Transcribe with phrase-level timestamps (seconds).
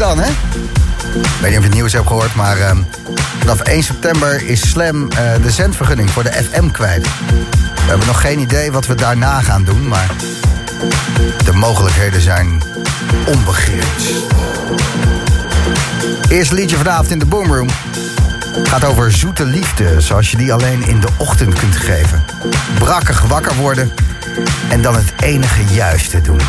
[0.00, 0.28] dan, hè?
[0.28, 2.76] Ik weet niet of je het nieuws hebt gehoord, maar ehm,
[3.38, 7.02] vanaf 1 september is Slam eh, de zendvergunning voor de FM kwijt.
[7.74, 10.10] We hebben nog geen idee wat we daarna gaan doen, maar
[11.44, 12.62] de mogelijkheden zijn
[13.26, 14.10] onbegrensd.
[16.28, 17.68] Eerste liedje vanavond in de Boomroom
[18.62, 22.24] gaat over zoete liefde, zoals je die alleen in de ochtend kunt geven.
[22.78, 23.92] Brakkig wakker worden
[24.68, 26.40] en dan het enige juiste doen.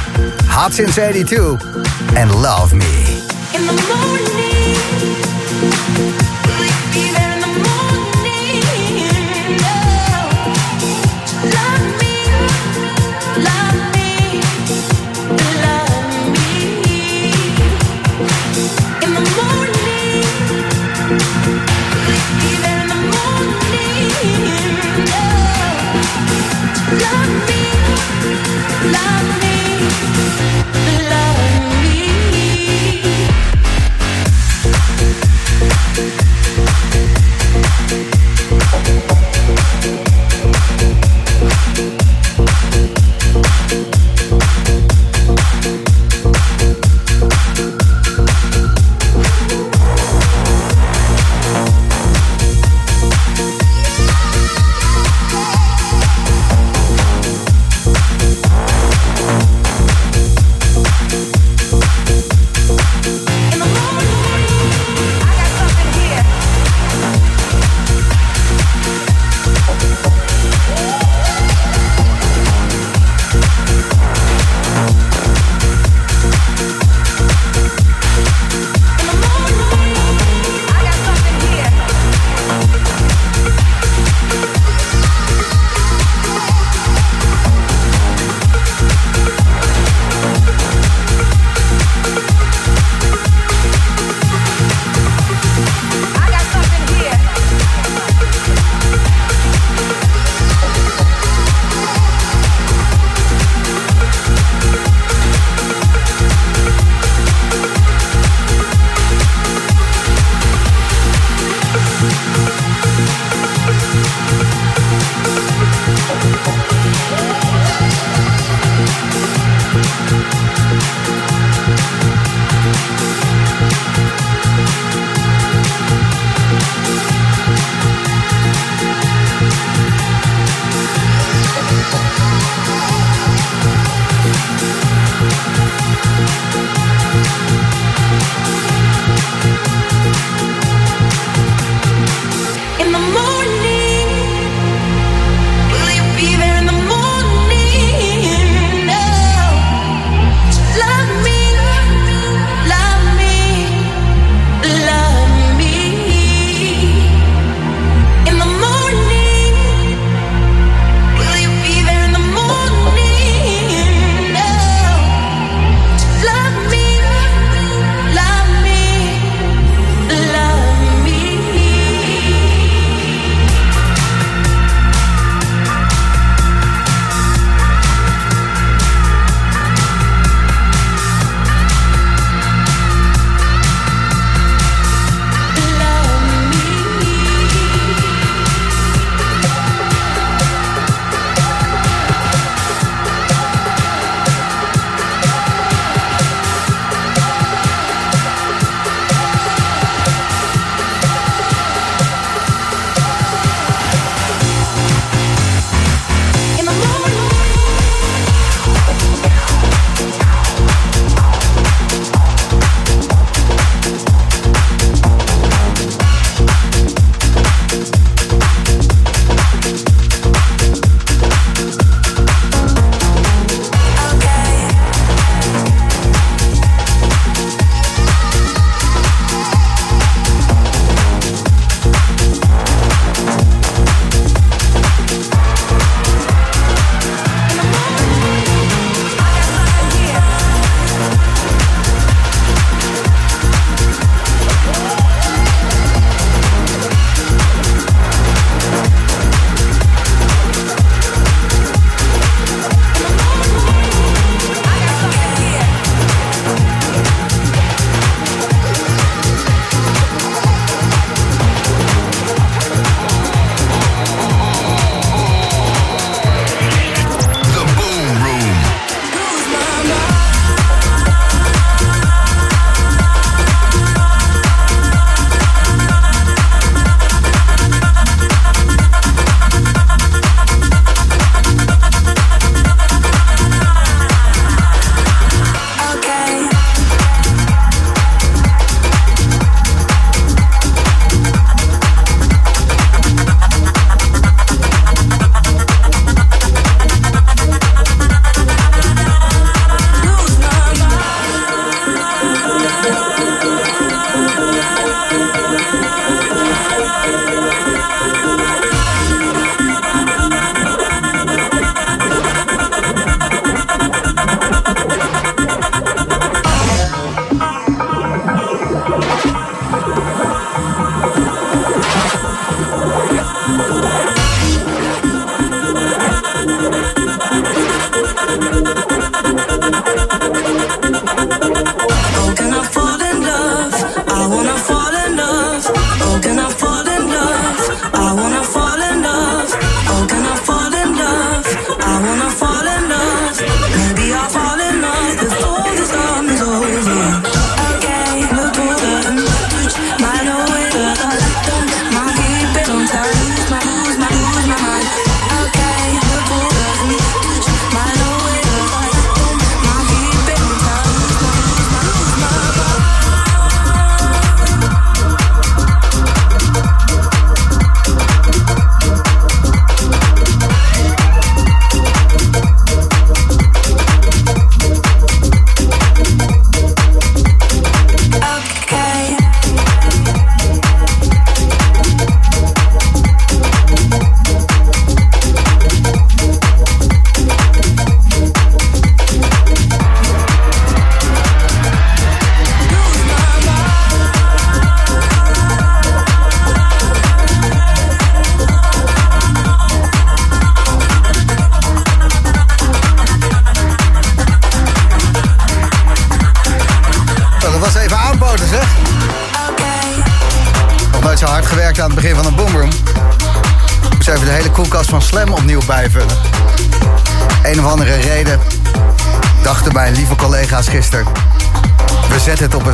[0.47, 1.65] Hot Since 82
[2.13, 3.20] en Love Me.
[3.53, 4.30] In the morning,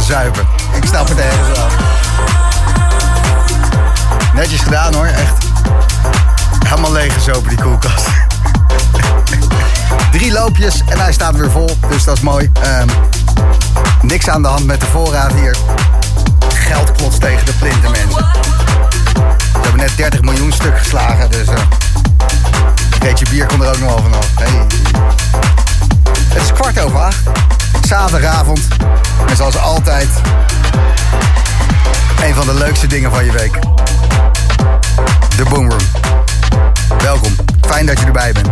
[0.08, 0.48] zuipen.
[0.74, 1.60] Ik snap het ergens.
[4.34, 5.46] Netjes gedaan hoor, echt.
[6.68, 8.08] Helemaal leeggezopen die koelkast.
[10.12, 12.52] Drie loopjes en hij staat weer vol, dus dat is mooi.
[12.62, 12.88] Ehm,
[14.02, 15.58] niks aan de hand met de voorraad hier.
[32.48, 33.60] De leukste dingen van je week.
[35.36, 35.80] De Boomroom.
[36.98, 37.36] Welkom.
[37.68, 38.50] Fijn dat je erbij bent.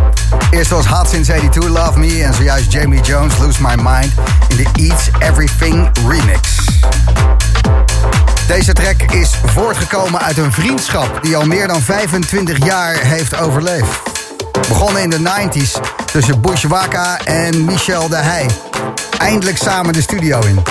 [0.49, 2.23] Eerst was Hot Since 82, Love Me.
[2.23, 4.11] En zojuist Jamie Jones, Lose My Mind.
[4.47, 6.59] In de Eats Everything remix.
[8.47, 14.01] Deze track is voortgekomen uit een vriendschap die al meer dan 25 jaar heeft overleefd.
[14.67, 15.79] Begonnen in de 90s
[16.11, 18.49] tussen Bushwaka en Michel de Heij.
[19.17, 20.63] Eindelijk samen de studio in.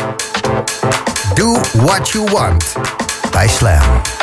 [1.35, 2.65] Do What You Want
[3.35, 4.14] bij Slam.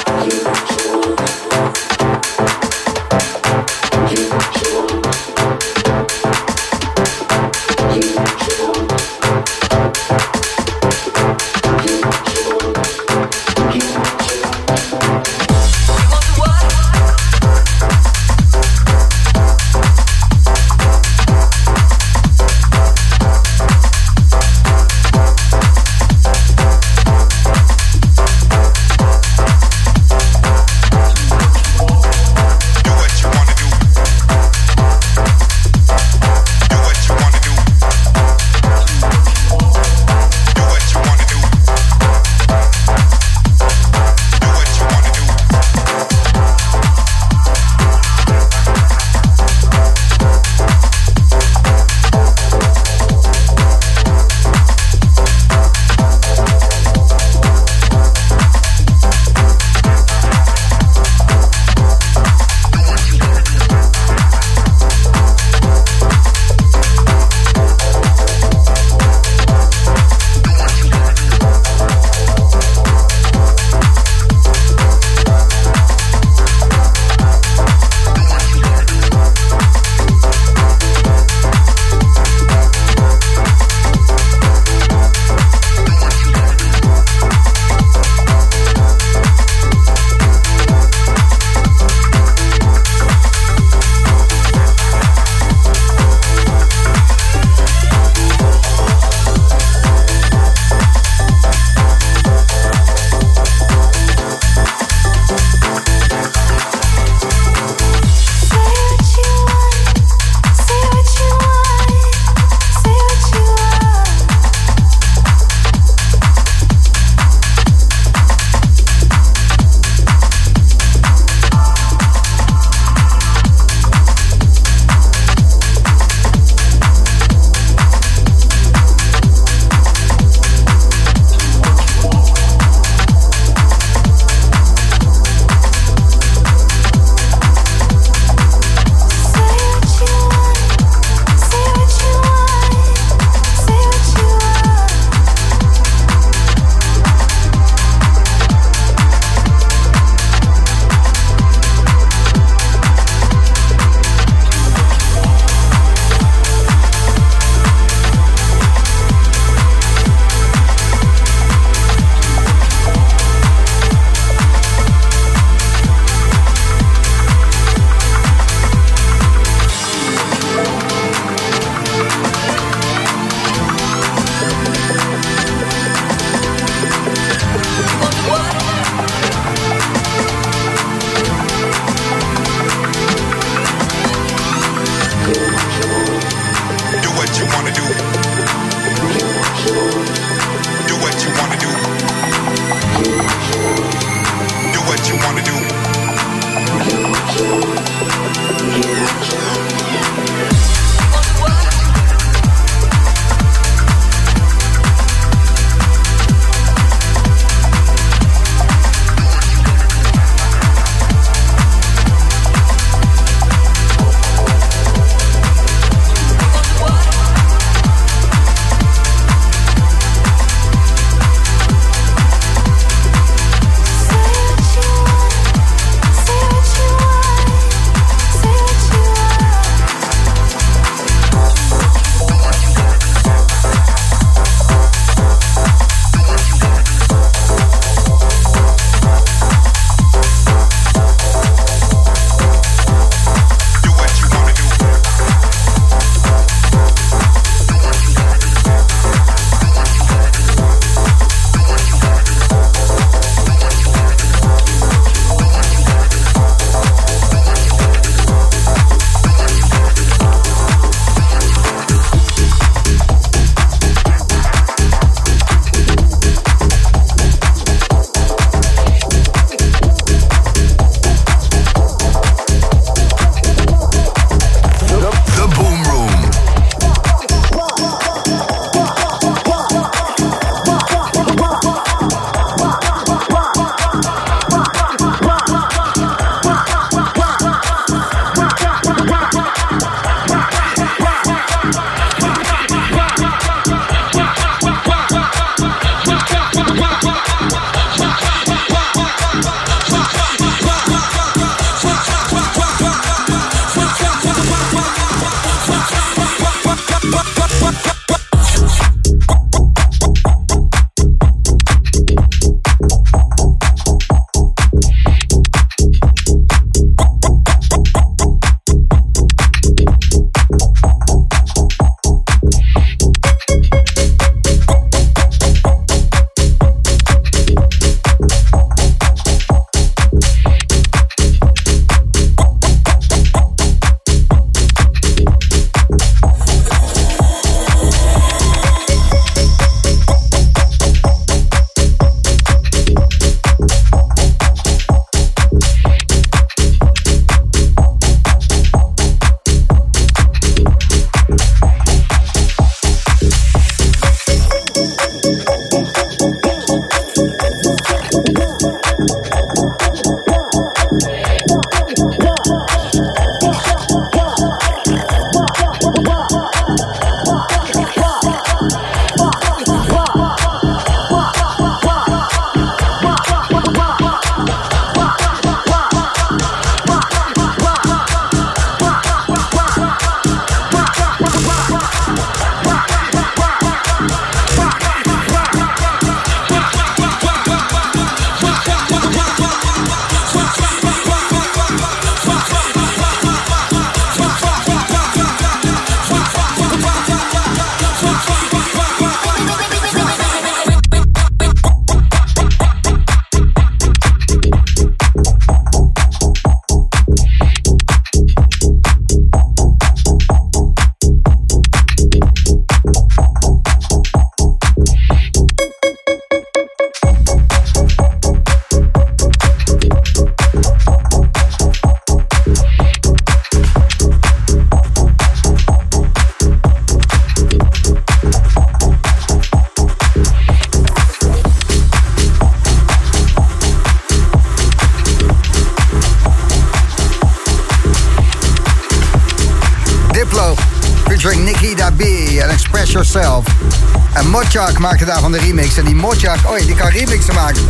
[444.62, 445.78] Motjak maakte daarvan de remix.
[445.78, 447.62] En die Motjak, oh ja, die kan remixen maken.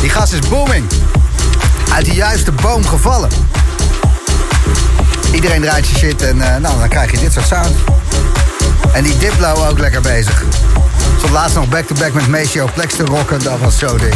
[0.00, 0.86] Die gast is booming.
[1.92, 3.28] Uit de juiste boom gevallen.
[5.32, 7.74] Iedereen draait je shit en eh, nou, dan krijg je dit soort sound.
[8.92, 10.42] En die Diplo ook lekker bezig.
[11.16, 13.42] Stond laatst nog back-to-back met Maceo Plex te rocken.
[13.42, 14.14] Dat was zo ding.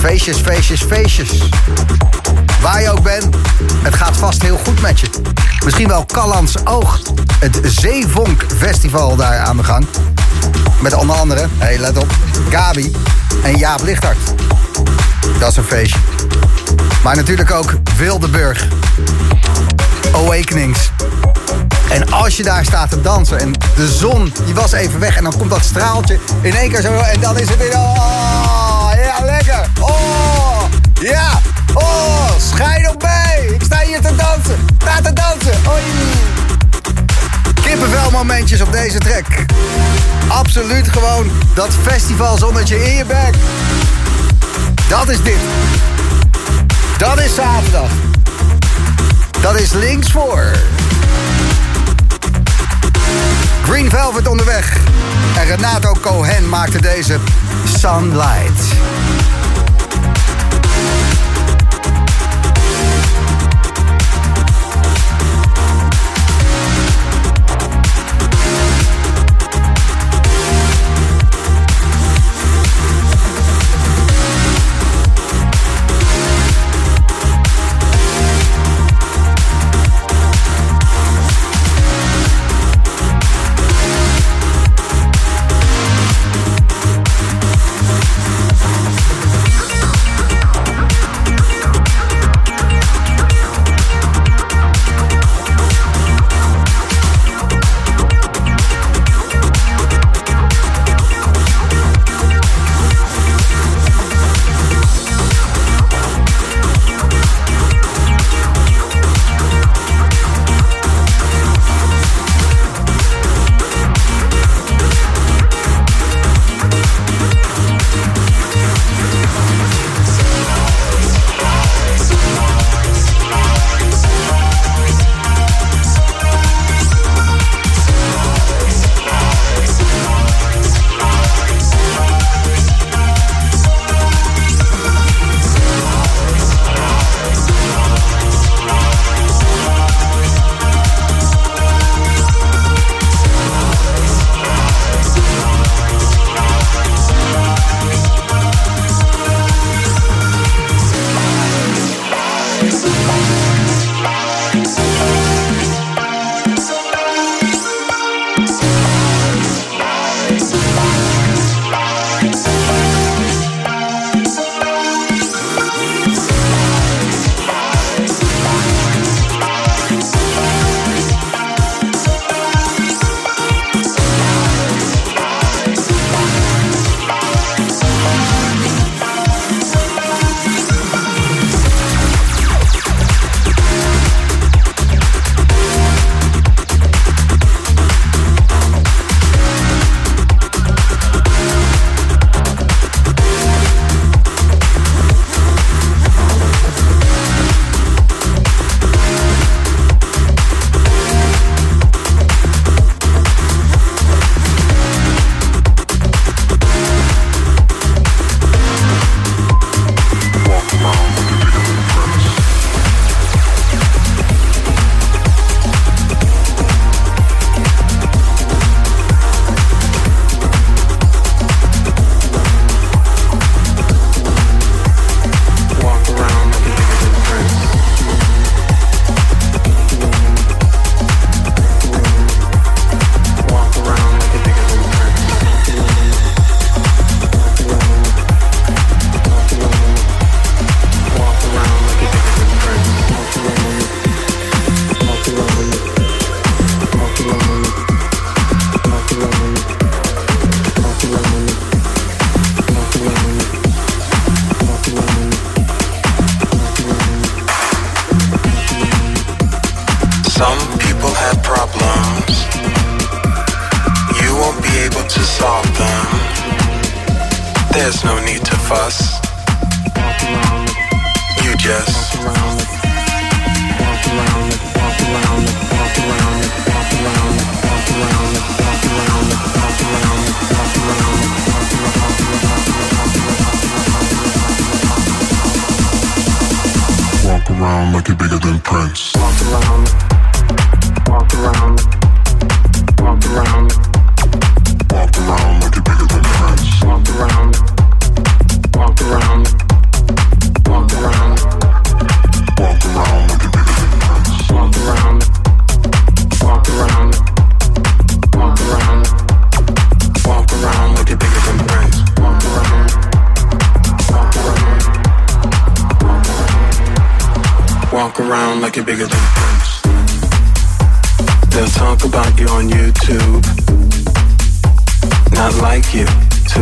[0.00, 1.42] Feestjes, feestjes, feestjes.
[2.60, 3.36] Waar je ook bent,
[3.82, 5.06] het gaat vast heel goed met je.
[5.64, 7.00] Misschien wel Callans Oog.
[7.38, 9.86] Het Zeevonk Festival daar aan de gang.
[10.80, 12.12] Met onder andere, hé hey, let op,
[12.50, 12.92] Gabi
[13.42, 14.18] en Jaap Lichthart.
[15.38, 15.98] Dat is een feestje.
[17.02, 18.66] Maar natuurlijk ook Wildeburg.
[20.14, 20.90] Awakenings.
[21.90, 25.16] En als je daar staat te dansen en de zon die was even weg...
[25.16, 26.92] en dan komt dat straaltje in één keer zo...
[26.92, 27.74] en dan is het weer...
[27.74, 29.70] Oh, ja, lekker.
[29.80, 30.62] Oh,
[31.00, 31.40] ja.
[31.74, 33.19] Oh, schijn op mij.
[33.52, 34.66] Ik sta hier te dansen.
[34.78, 35.54] Sta te dansen.
[35.68, 35.82] Oei.
[37.62, 39.26] Kippenvel momentjes op deze track.
[40.28, 43.34] Absoluut gewoon dat festivalzonnetje in je bek.
[44.88, 45.40] Dat is dit.
[46.98, 47.90] Dat is zaterdag.
[49.40, 50.44] Dat is links voor.
[53.64, 54.76] Green Velvet onderweg.
[55.36, 57.18] En Renato Cohen maakte deze
[57.78, 58.79] Sunlight.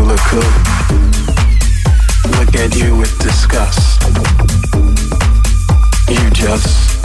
[0.02, 0.40] Look cool.
[2.38, 4.02] Look at you with disgust.
[6.08, 6.97] You just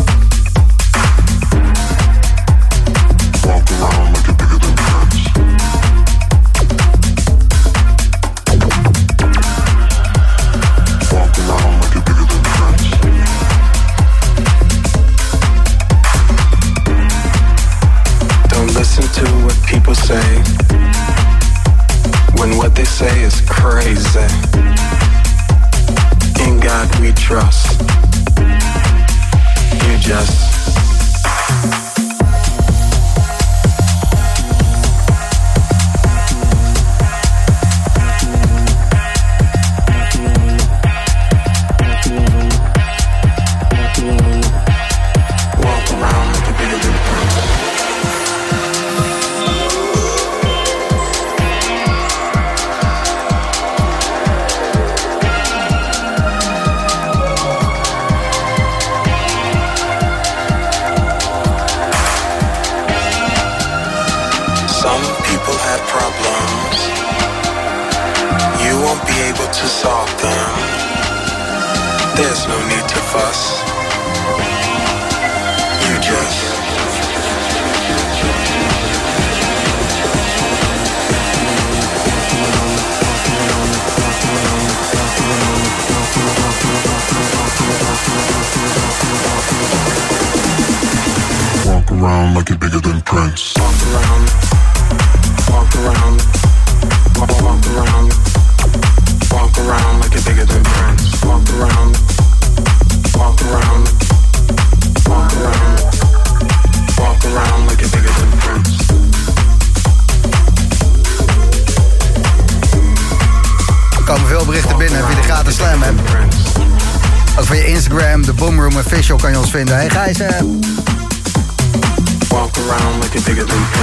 [120.13, 120.45] Prince.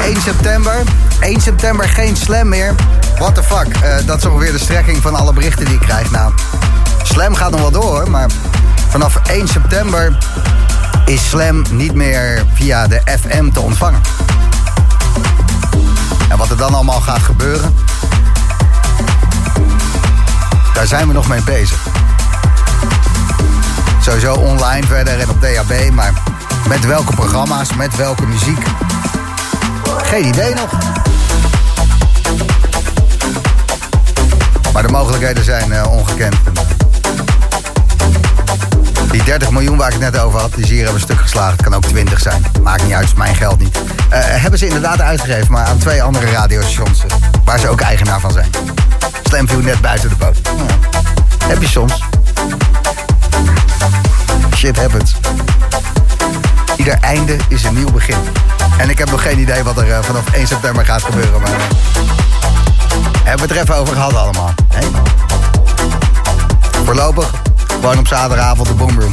[0.04, 0.82] 1 september.
[1.20, 2.74] 1 september geen slam meer.
[3.18, 3.76] What the fuck?
[3.82, 6.10] Eh, dat is ongeveer de strekking van alle berichten die ik krijg.
[6.10, 6.32] Nou,
[7.02, 8.30] slam gaat nog wel door, hoor, maar
[8.88, 10.18] vanaf 1 september
[11.04, 14.00] is slam niet meer via de FM te ontvangen.
[16.28, 17.74] En wat er dan allemaal gaat gebeuren,
[20.74, 21.89] daar zijn we nog mee bezig.
[24.00, 26.12] Sowieso online verder en op DAB, maar
[26.68, 28.62] met welke programma's, met welke muziek.
[30.02, 30.70] Geen idee nog.
[34.72, 36.36] Maar de mogelijkheden zijn eh, ongekend.
[39.10, 41.52] Die 30 miljoen waar ik het net over had, die is hier hebben stuk geslagen.
[41.52, 42.44] Het kan ook 20 zijn.
[42.62, 43.78] Maakt niet uit, is mijn geld niet.
[44.08, 47.04] Eh, hebben ze inderdaad uitgegeven, maar aan twee andere radiostations.
[47.04, 48.50] eh, waar ze ook eigenaar van zijn.
[49.22, 50.38] Slam viel net buiten de boot.
[50.44, 50.50] Ja.
[51.46, 52.09] Heb je soms.
[54.60, 55.14] Shit happens.
[56.76, 58.16] Ieder einde is een nieuw begin.
[58.78, 61.40] En ik heb nog geen idee wat er eh, vanaf 1 september gaat gebeuren.
[61.40, 61.50] Maar
[63.24, 64.54] hebben we het er even over gehad allemaal.
[66.84, 67.30] Voorlopig
[67.68, 69.12] gewoon op zaterdagavond de Boomroom.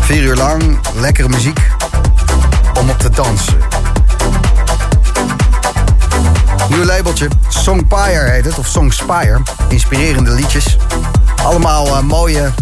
[0.00, 1.60] Vier uur lang, lekkere muziek.
[2.74, 3.58] Om op te dansen.
[6.68, 7.28] Nieuw labeltje.
[7.48, 9.42] Songpire heet het, of Songspire.
[9.68, 10.76] Inspirerende liedjes.
[11.42, 12.52] Allemaal eh, mooie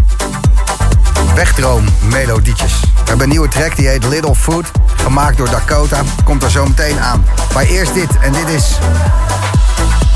[1.38, 2.80] wegdroommelodietjes.
[2.80, 4.70] We hebben een nieuwe track die heet Little Food.
[4.96, 6.02] Gemaakt door Dakota.
[6.24, 7.24] Komt er zo meteen aan.
[7.54, 8.08] Maar eerst dit.
[8.20, 8.78] En dit is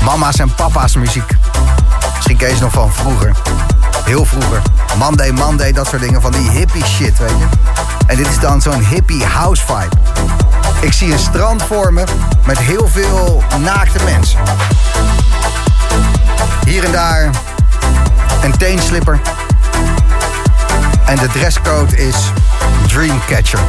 [0.05, 1.35] mama's en papa's muziek.
[2.15, 3.31] Misschien ken nog van vroeger.
[4.05, 4.61] Heel vroeger.
[4.97, 6.21] Monday, Monday, dat soort dingen.
[6.21, 7.45] Van die hippie shit, weet je.
[8.07, 9.95] En dit is dan zo'n hippie house vibe.
[10.79, 12.03] Ik zie een strand voor me
[12.45, 14.39] met heel veel naakte mensen.
[16.65, 17.29] Hier en daar
[18.43, 19.19] een teenslipper.
[21.05, 22.15] En de dresscode is
[22.87, 23.59] Dreamcatcher.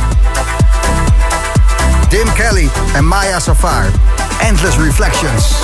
[2.09, 3.87] Tim Kelly en Maya Safar.
[4.41, 5.55] Endless Reflections.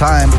[0.00, 0.29] Time.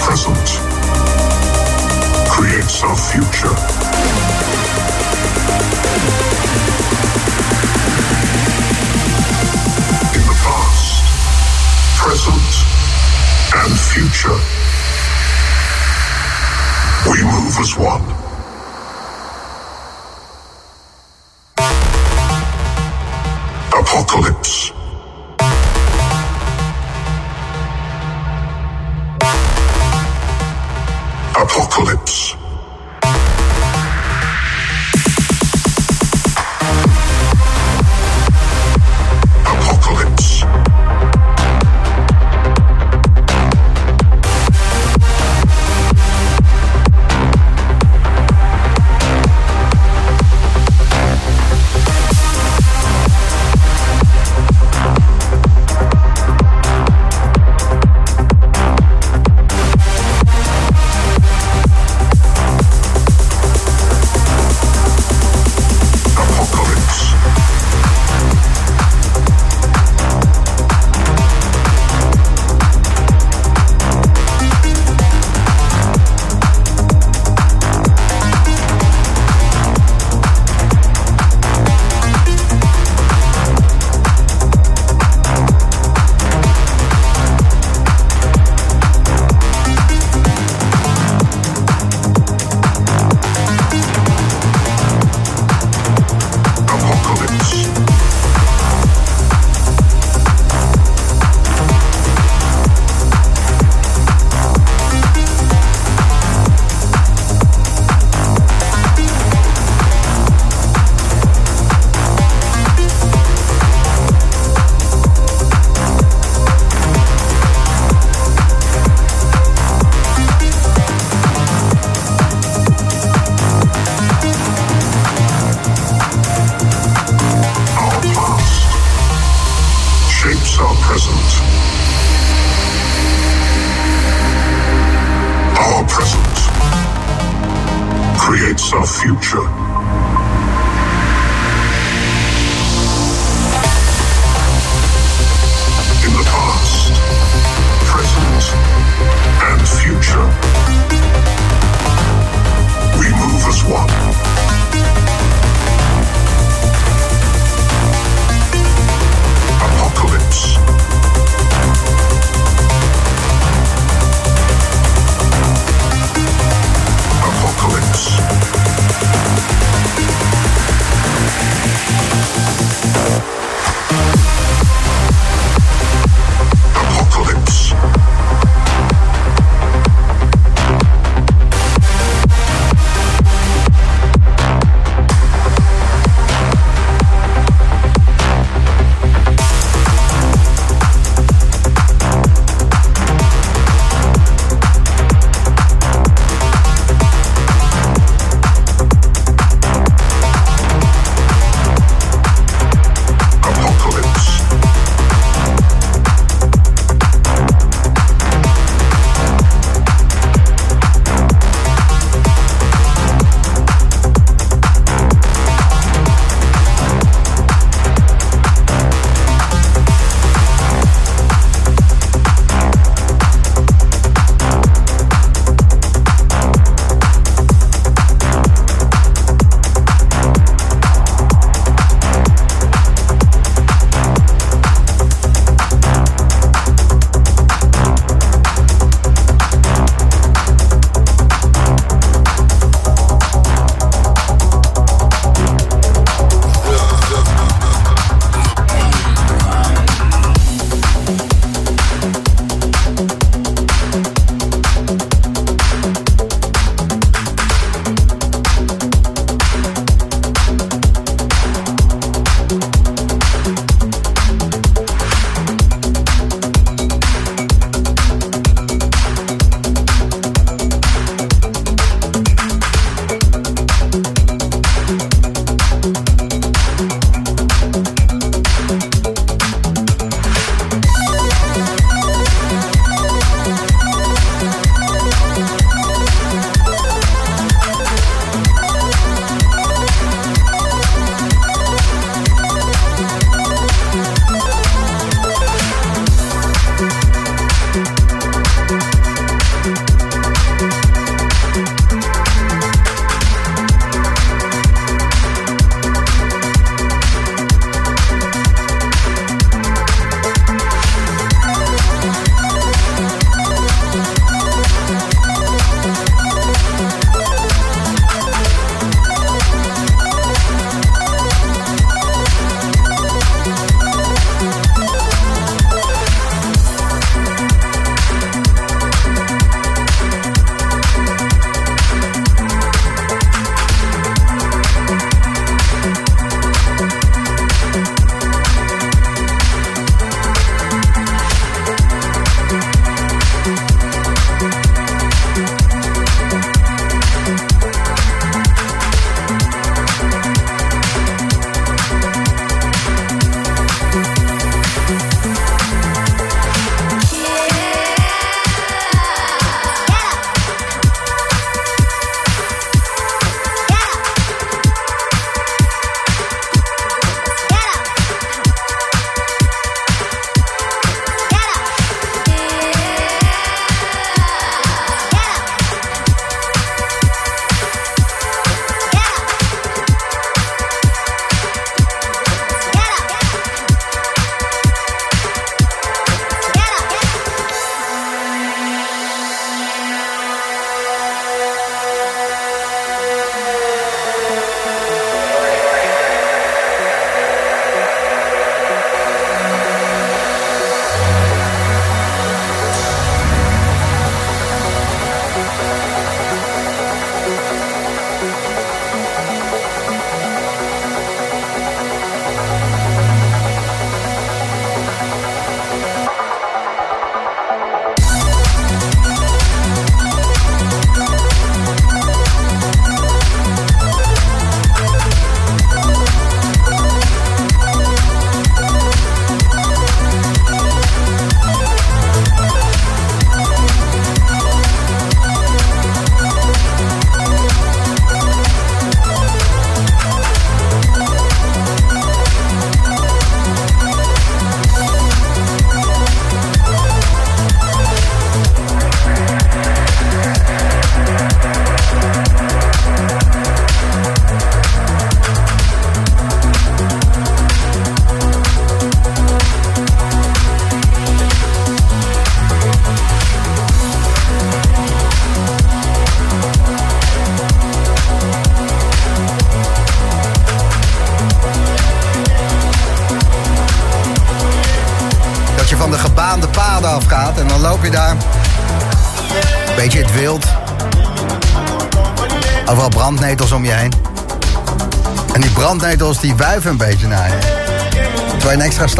[0.00, 0.48] present
[2.28, 3.54] creates our future.
[10.16, 11.04] In the past,
[12.00, 12.50] present,
[13.60, 14.40] and future,
[17.10, 18.19] we move as one.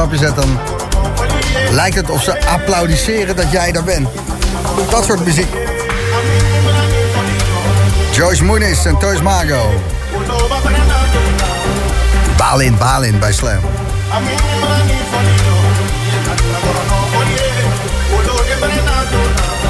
[0.00, 0.58] Stapje zet, dan
[1.70, 4.08] lijkt het of ze applaudisseren dat jij er bent.
[4.90, 5.48] Dat soort muziek.
[8.12, 9.70] Joyce Moonis en Toys Mago.
[12.36, 13.60] Balin, Balin bij Slam.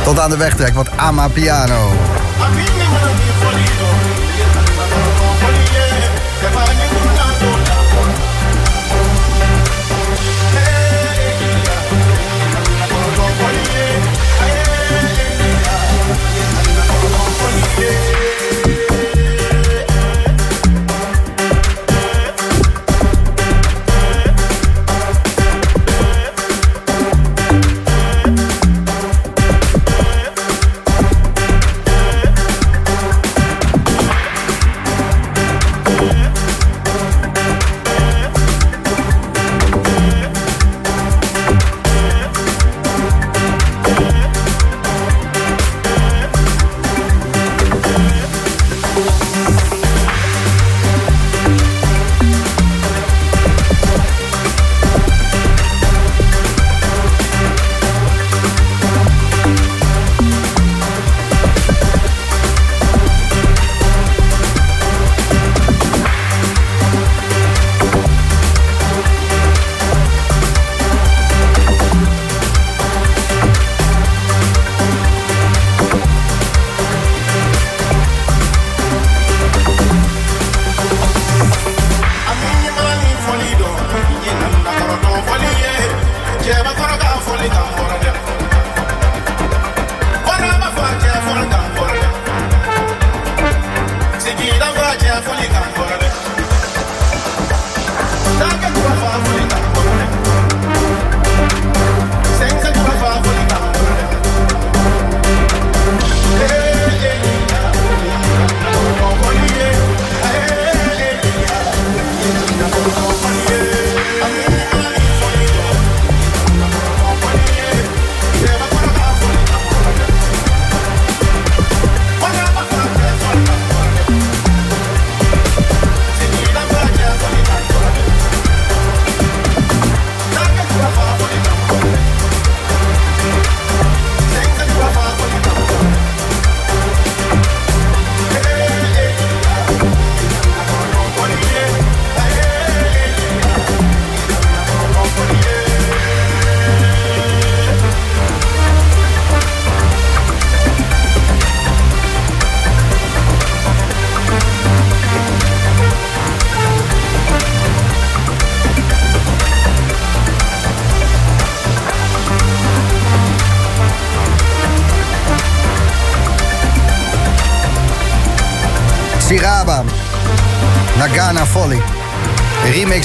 [0.05, 1.91] Tot aan de wegtrek, wat Ama Piano.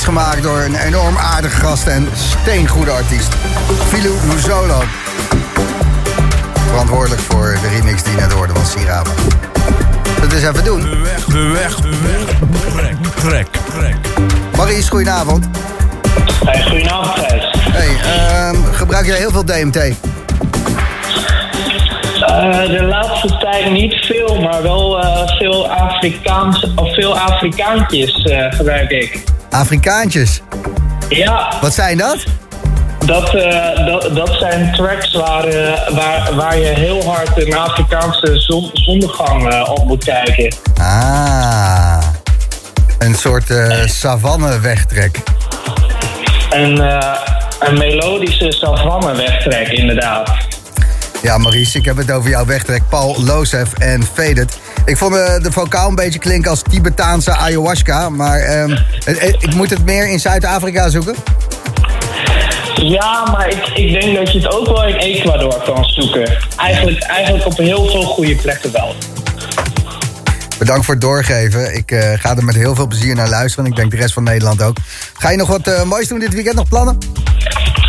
[0.06, 3.34] Gemaakt door een enorm aardige gast en steengoede artiest.
[3.88, 4.84] Filou Luzolo.
[6.68, 9.10] Verantwoordelijk voor de remix die net hoorde van Siraba.
[10.22, 10.82] Dat is even doen.
[10.82, 12.26] De weg, de weg, de weg.
[12.76, 13.47] Trek, trek,
[13.78, 13.95] trek.
[14.58, 15.45] Maurice, goedenavond.
[16.45, 17.51] Hey, goedenavond, Gijs.
[17.60, 19.76] Hey, ehm, gebruik jij heel veel DMT?
[19.76, 19.93] Eh,
[22.68, 28.89] de laatste tijd niet veel, maar wel eh, veel Afrikaans of veel Afrikaantjes eh, gebruik
[28.89, 29.24] ik.
[29.56, 30.41] Afrikaantjes.
[31.10, 32.24] Ja, Wat zijn dat?
[33.06, 38.39] dat, eh, dat, dat zijn tracks waar, eh, waar, waar je heel hard een Afrikaanse
[38.39, 40.53] zon, zonnegang eh, op moet kijken.
[40.80, 42.03] Ah.
[42.97, 45.20] Een soort eh savanne wegtrek.
[46.49, 46.80] Een,
[47.60, 50.32] een melodische savanne wegtrek, inderdaad.
[51.22, 52.82] Ja, Maurice, ik heb het over jouw wegtrek.
[52.89, 54.58] Paul Lozef en Faded.
[54.86, 58.10] Ik vond eh, de vocaal een beetje klinken als Tibetaanse ayahuasca.
[58.10, 58.78] Maar ehm,
[59.46, 61.16] ik moet het meer in Zuid-Afrika zoeken.
[62.76, 66.38] Ja, maar ik, ik denk dat je het ook wel in Ecuador kan zoeken.
[66.58, 68.96] Eigenlijk, eigenlijk op heel veel goede plekken wel.
[70.58, 71.76] Bedankt voor het doorgeven.
[71.76, 73.66] Ik eh, ga er met heel veel plezier naar luisteren.
[73.66, 74.78] En ik denk de rest van Nederland ook.
[75.14, 76.56] Ga je nog wat eh, moois doen dit weekend?
[76.56, 76.98] Nog plannen?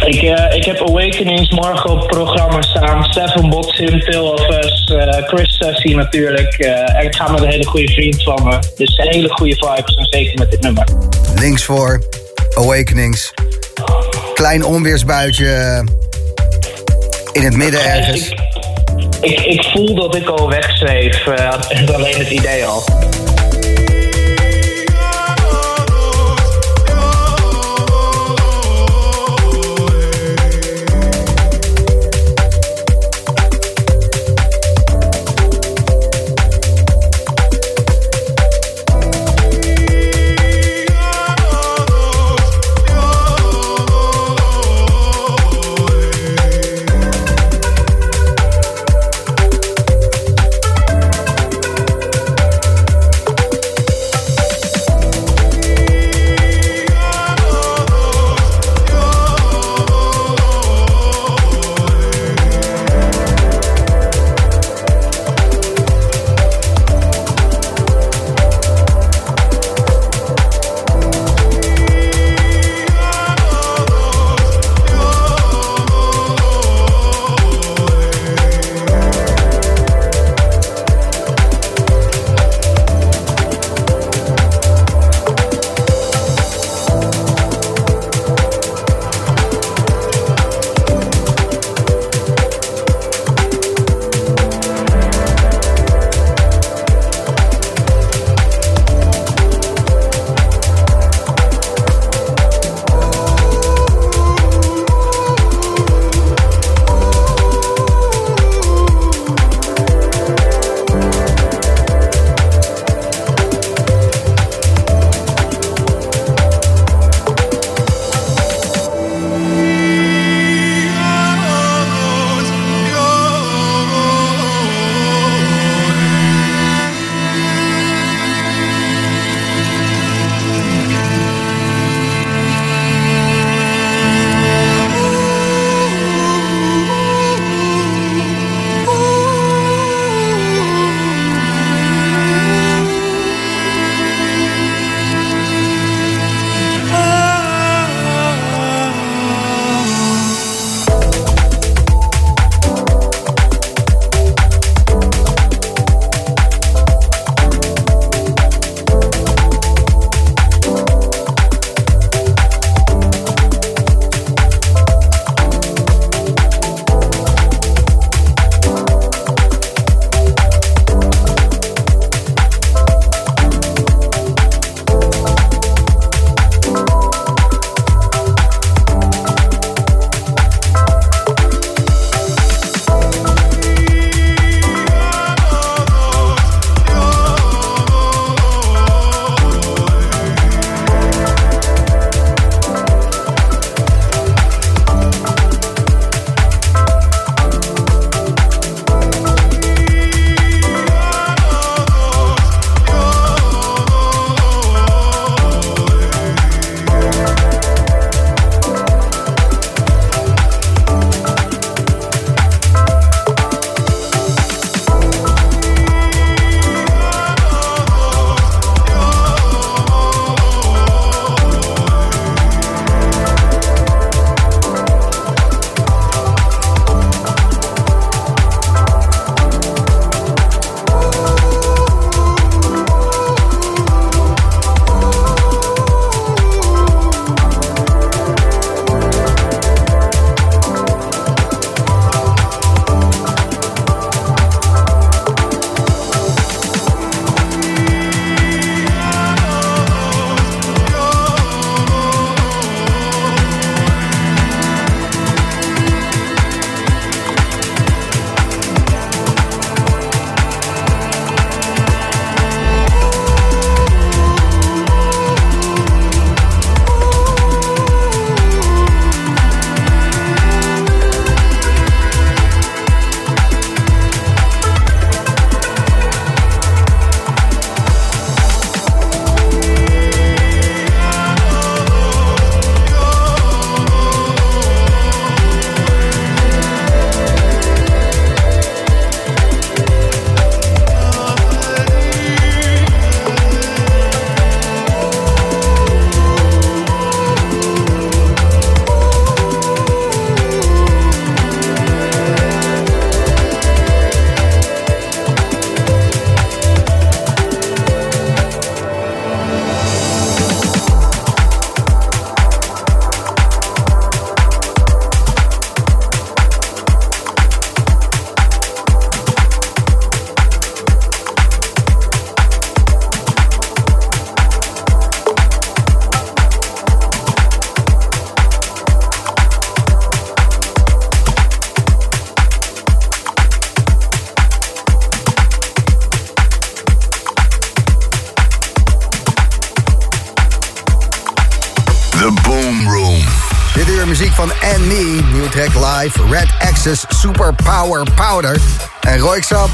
[0.07, 3.05] Ik, eh, ik heb Awakenings morgen op programma staan.
[3.05, 6.55] Seven Boxing, Till of Us, eh, Chris Sassy natuurlijk.
[6.59, 8.59] eh, en ik ga met een hele goede vriend van me.
[8.77, 10.85] Dus hele goede vibes en zeker met dit nummer.
[11.35, 12.03] Links voor,
[12.55, 13.33] Awakenings.
[14.35, 15.85] Klein onweersbuitje
[17.33, 18.29] In het midden ergens.
[18.29, 18.41] Ik,
[19.21, 21.27] ik, ik voel dat ik al wegzweef.
[21.27, 22.85] eh, alleen het idee al.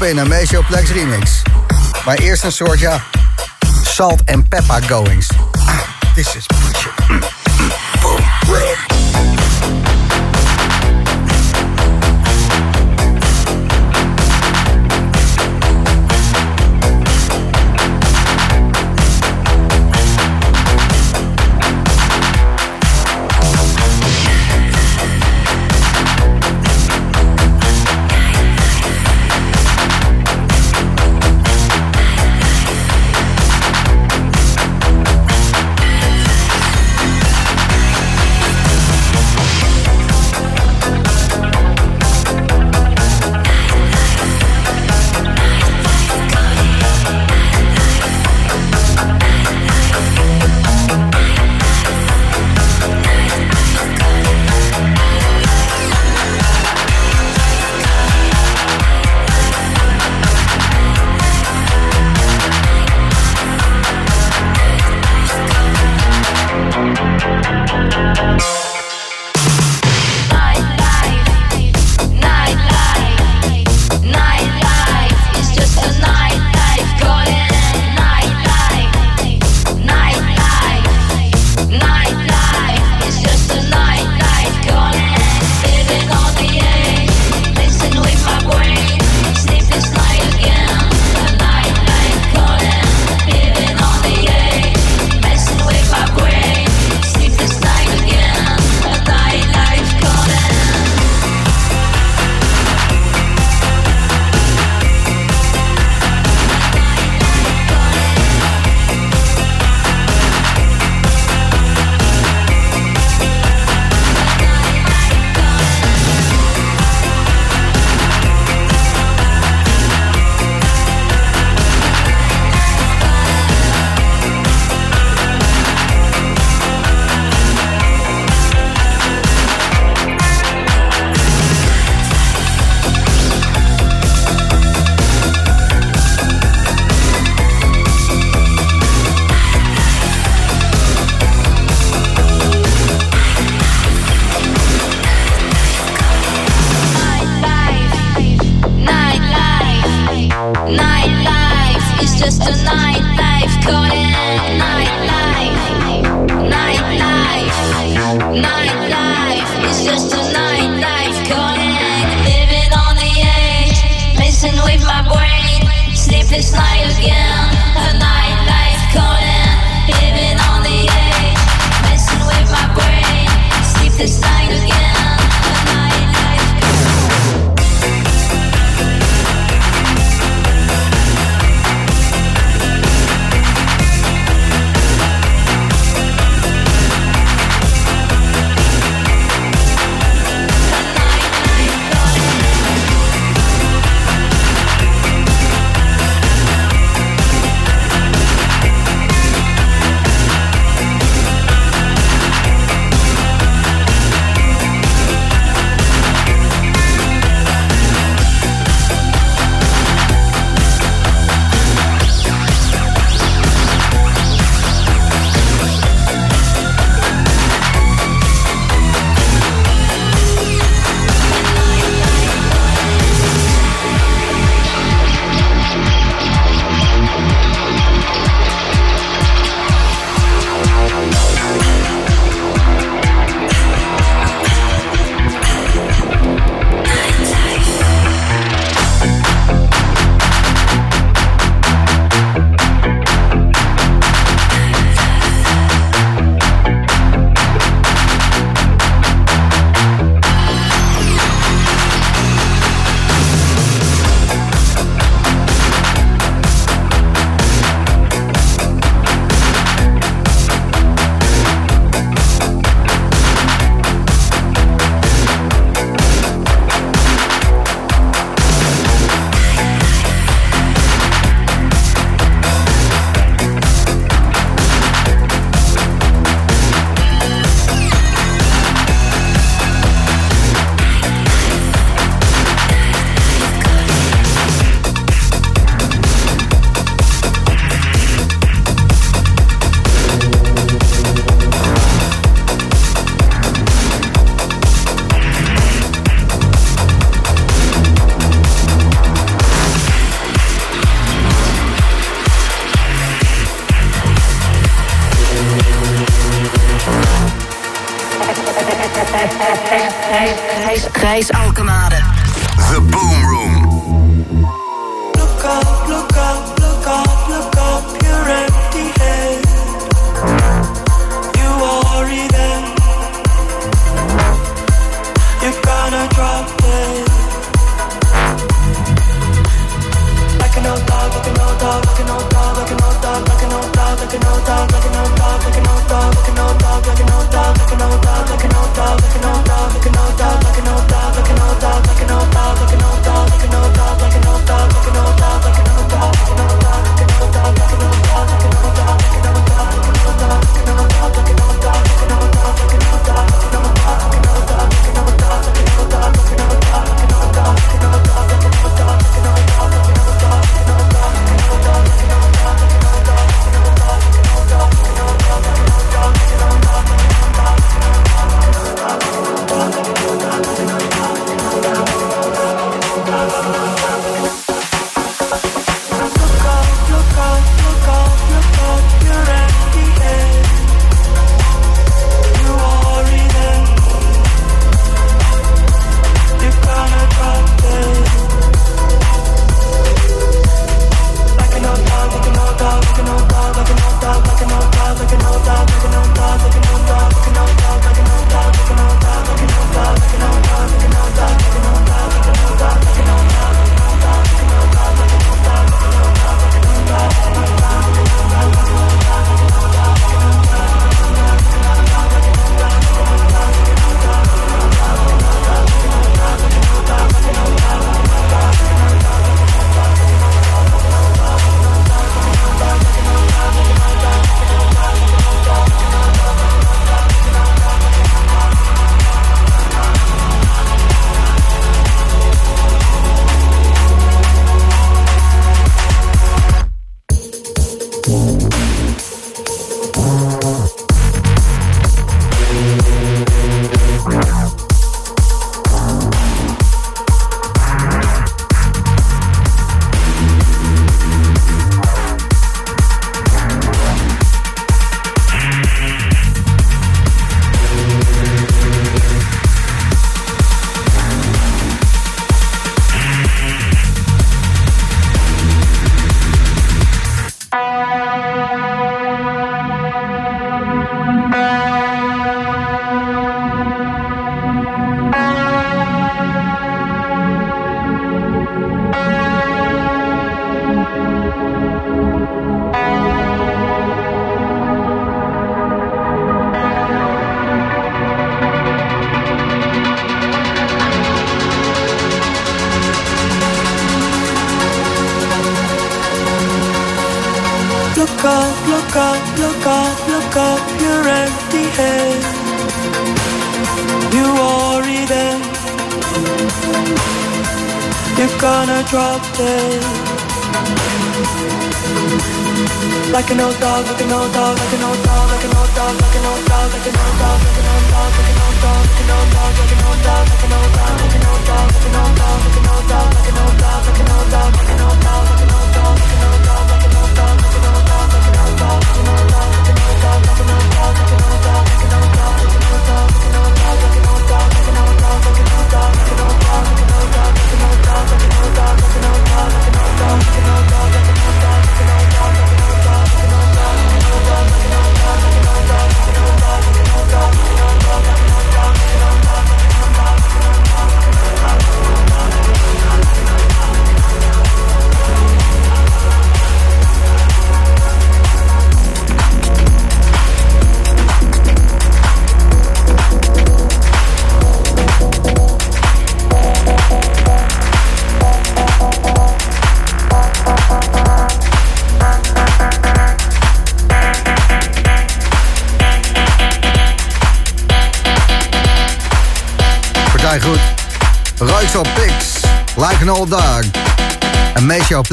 [0.09, 1.41] in een Mesioplex remix.
[2.05, 3.03] Maar eerst een soort, ja,
[3.83, 5.27] salt and pepper goings.
[5.65, 5.79] Ah,
[6.15, 6.62] this is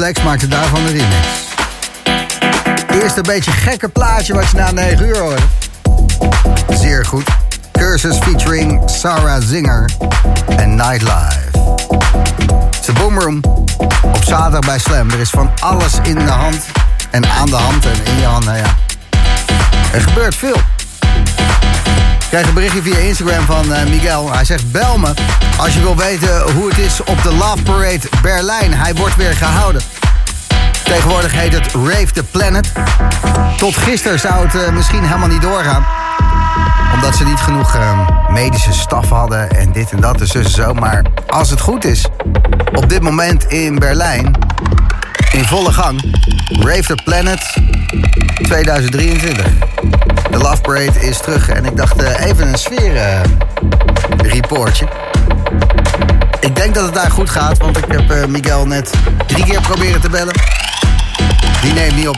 [0.01, 1.27] Plex maakte daarvan de remix.
[3.01, 5.41] Eerst een beetje gekke plaatje wat je na 9 uur hoorde.
[6.69, 7.27] Zeer goed.
[7.71, 9.89] Cursus featuring Sarah Zinger
[10.47, 11.49] en Nightlife.
[12.85, 13.41] De Boomroom.
[14.01, 15.09] Op zaterdag bij Slam.
[15.09, 16.65] Er is van alles in de hand.
[17.11, 18.45] En aan de hand en in je hand.
[18.45, 18.75] Ja.
[19.93, 20.57] Er gebeurt veel.
[22.31, 24.33] Krijg een berichtje via Instagram van eh, Miguel.
[24.33, 25.13] Hij zegt, bel me
[25.57, 28.73] als je wil weten hoe het is op de Love Parade Berlijn.
[28.73, 29.81] Hij wordt weer gehouden.
[30.83, 32.71] Tegenwoordig heet het Rave the Planet.
[33.57, 35.85] Tot gisteren zou het eh, misschien helemaal niet doorgaan.
[36.93, 40.73] Omdat ze niet genoeg eh, medische staf hadden en dit en dat, dus en zo.
[40.73, 42.05] Maar als het goed is,
[42.73, 44.35] op dit moment in Berlijn,
[45.31, 46.15] in volle gang,
[46.47, 47.57] Rave the Planet
[48.41, 49.45] 2023.
[50.31, 53.21] De Love Parade is terug en ik dacht eh, even een sfeer eh,
[54.17, 54.87] reportje.
[56.39, 58.91] Ik denk dat het daar goed gaat, want ik heb eh, Miguel net
[59.27, 60.33] drie keer proberen te bellen.
[61.61, 62.17] Die neemt niet op.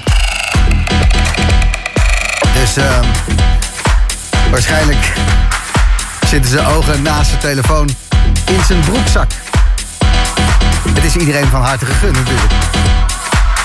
[2.54, 2.84] Dus
[4.52, 5.14] waarschijnlijk
[6.28, 7.90] zitten zijn ogen naast zijn telefoon
[8.46, 9.32] in zijn broekzak.
[10.94, 12.54] Het is iedereen van harte gegund natuurlijk.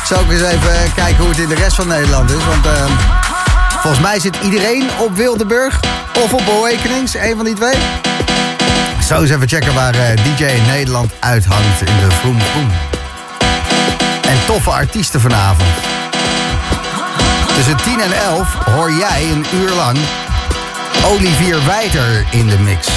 [0.05, 2.44] Zal ik eens even kijken hoe het in de rest van Nederland is.
[2.44, 2.66] Want
[3.81, 5.81] volgens mij zit iedereen op Wildeburg
[6.24, 7.14] of op Awakenings.
[7.14, 7.74] Een van die twee.
[9.07, 12.70] Zo eens even checken waar eh, DJ Nederland uithangt in de Vroom Vroom.
[14.22, 15.68] En toffe artiesten vanavond.
[17.55, 19.99] Tussen 10 en 11 hoor jij een uur lang
[21.05, 22.89] Olivier Wijter in de mix.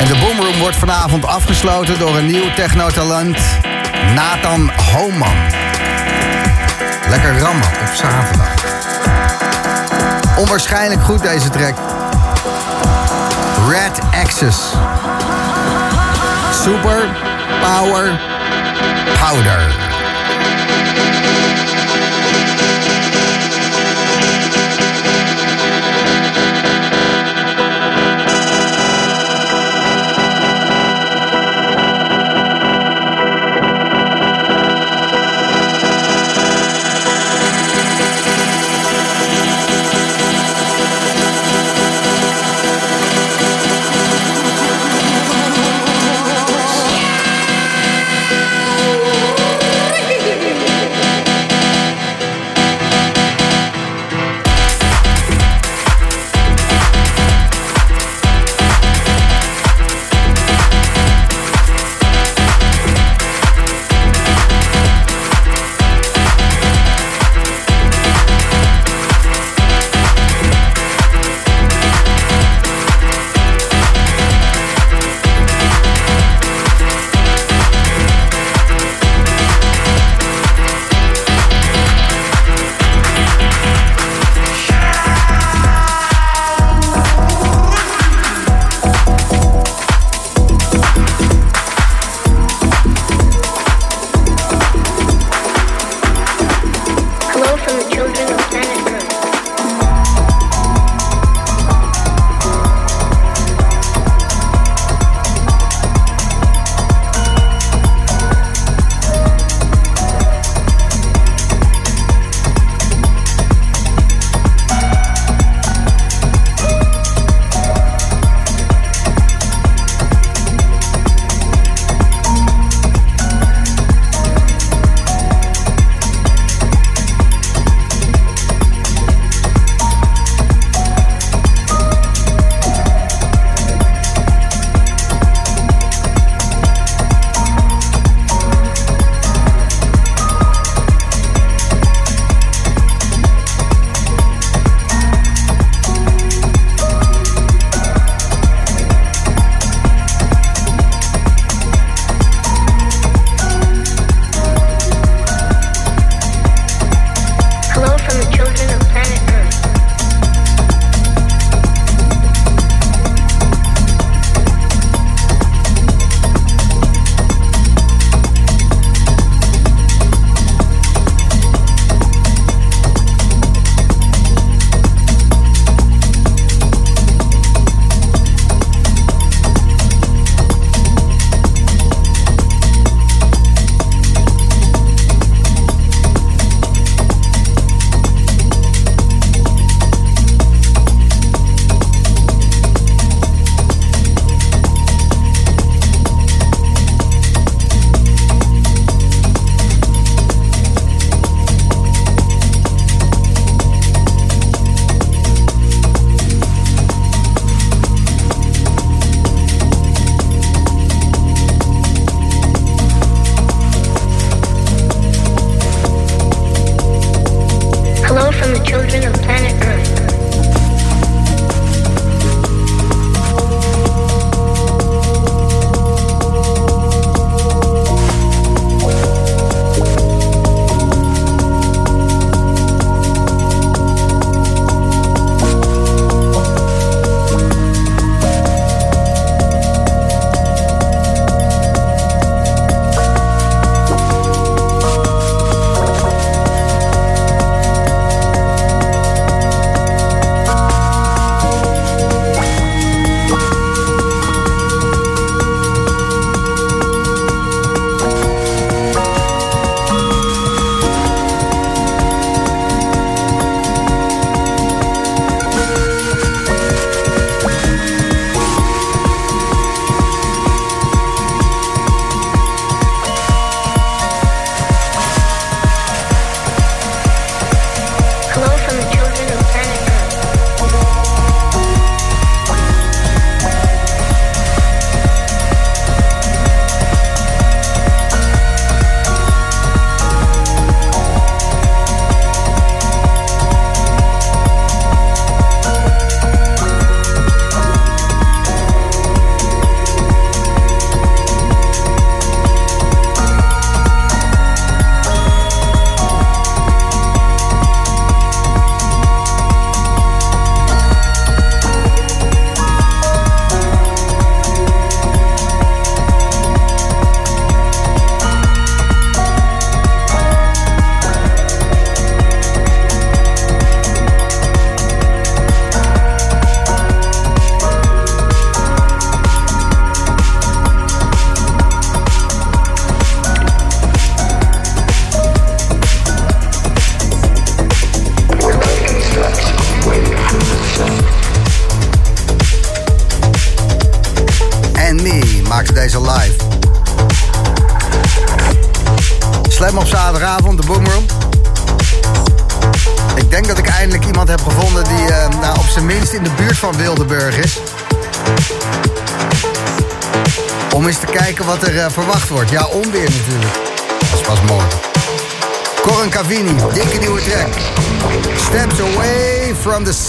[0.00, 3.38] En de Boomroom wordt vanavond afgesloten door een nieuw technotalent,
[4.14, 5.69] Nathan Homan.
[7.10, 8.48] Lekker rammen op zaterdag.
[10.36, 11.74] Onwaarschijnlijk goed deze track.
[13.68, 14.58] Red Access.
[16.62, 17.08] Super
[17.60, 18.20] Power
[19.20, 19.89] Powder.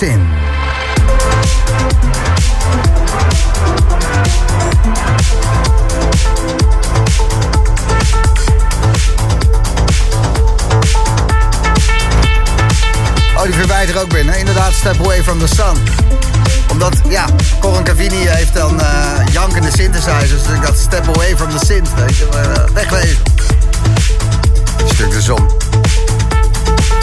[0.02, 0.28] Sin.
[13.38, 14.40] Oh, die verwijt er ook binnen.
[14.40, 15.78] Inderdaad, Step Away from the Sun.
[16.72, 17.26] Omdat, ja,
[17.60, 18.86] Corin Cavini heeft dan uh,
[19.32, 20.44] jankende synthesizers.
[20.44, 21.90] Dus ik dacht, Step Away from the Synth.
[21.96, 23.18] Weet je, uh, wegwezen.
[24.86, 25.50] Stuk de zon.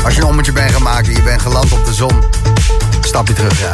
[0.05, 2.25] Als je een ommetje bent gaan maken en je bent geland op de zon,
[3.09, 3.72] stap je terug, ja.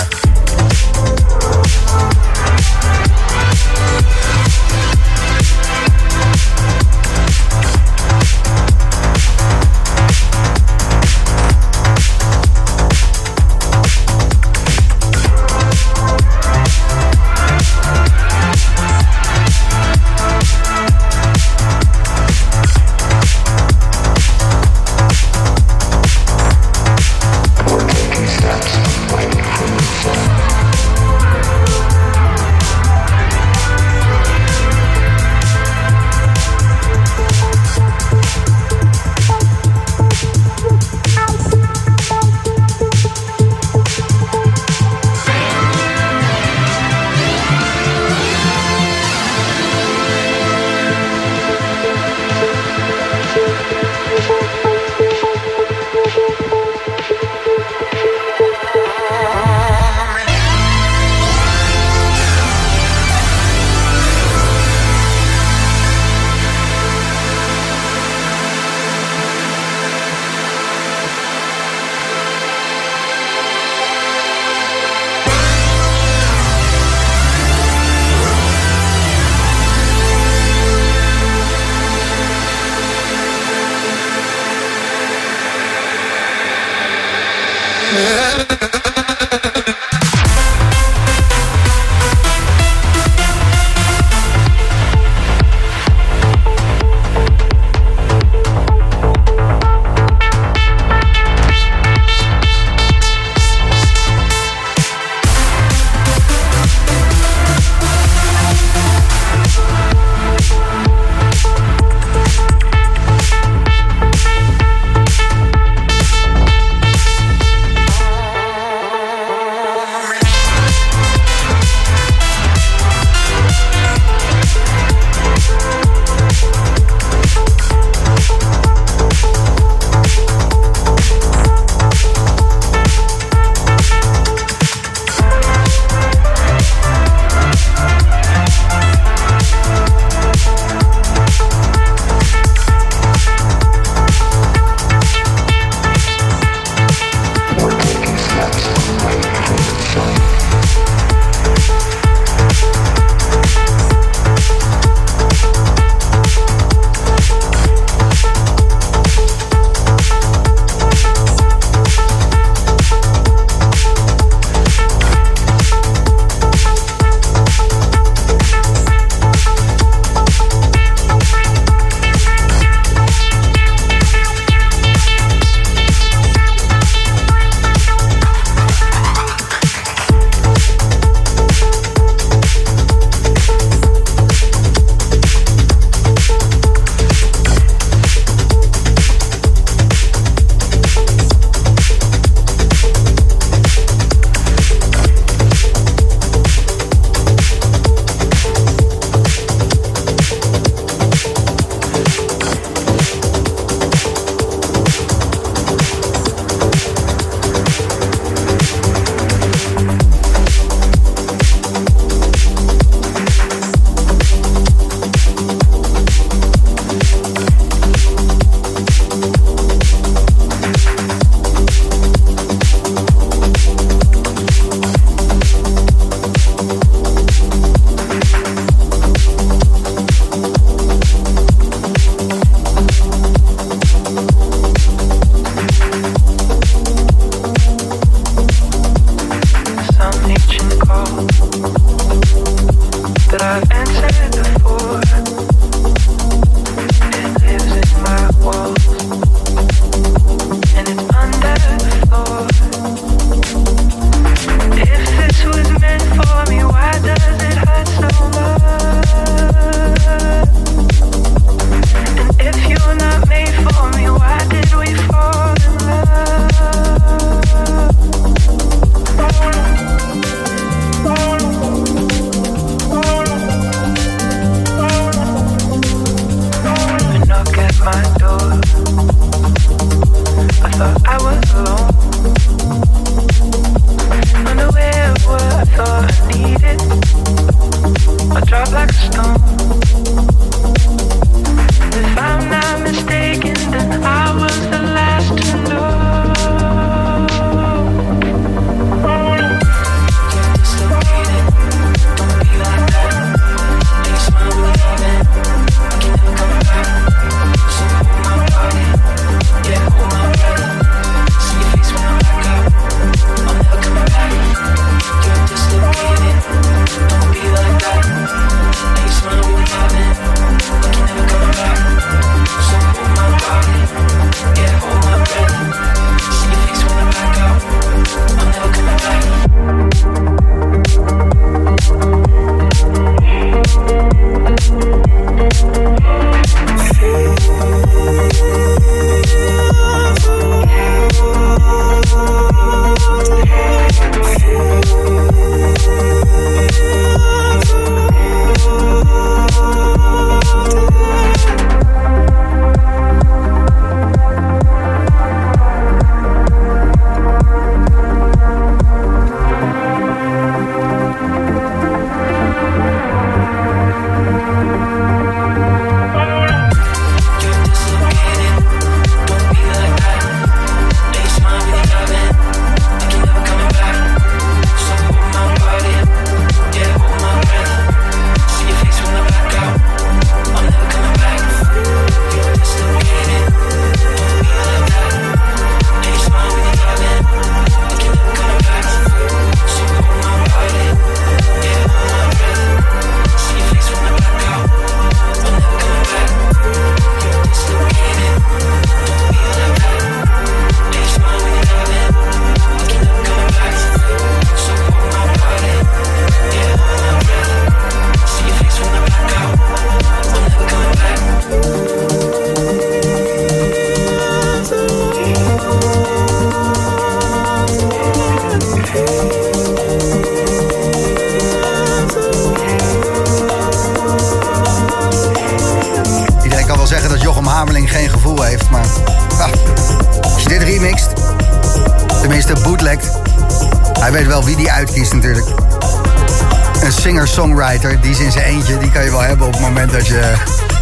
[439.92, 440.32] Dat je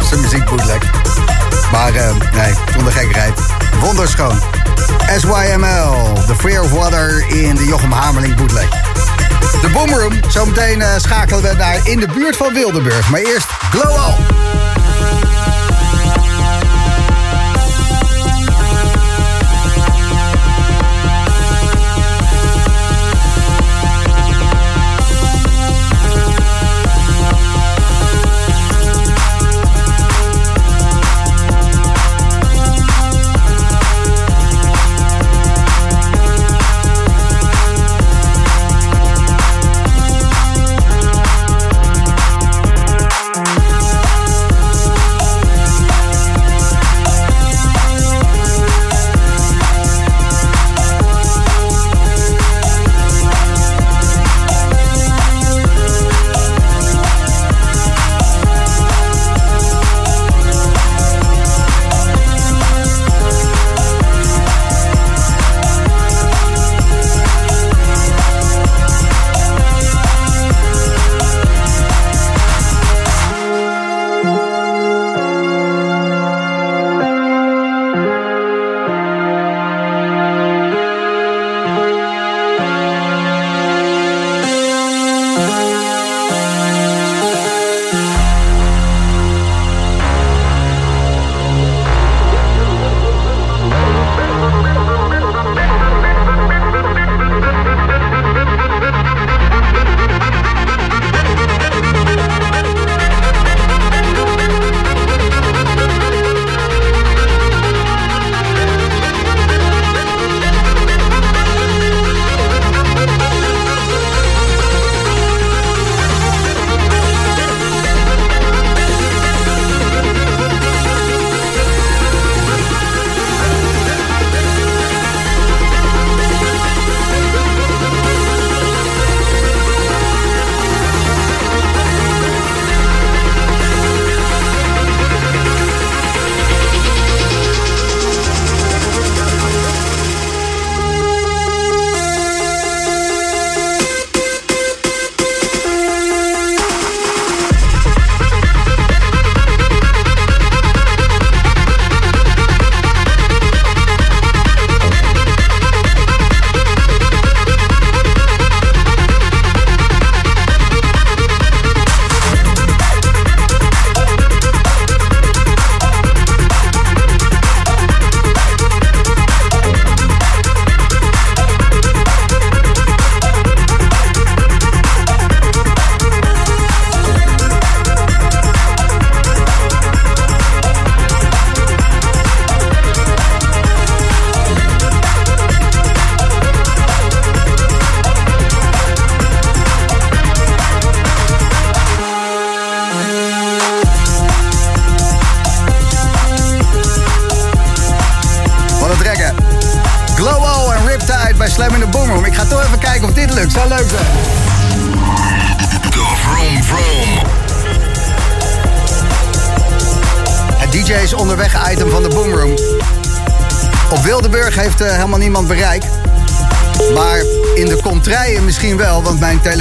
[0.09, 0.85] zijn muziek bootlegt.
[1.71, 3.39] Maar eh, nee, zonder gekkerheid.
[3.79, 4.39] Wonderschoon.
[5.17, 8.69] SYML, The Fear of Water in de Jochem Hamerling bootleg.
[9.61, 10.13] De Boomroom.
[10.29, 13.09] Zometeen eh, schakelen we naar in de buurt van Wildenburg.
[13.09, 13.52] Maar eerst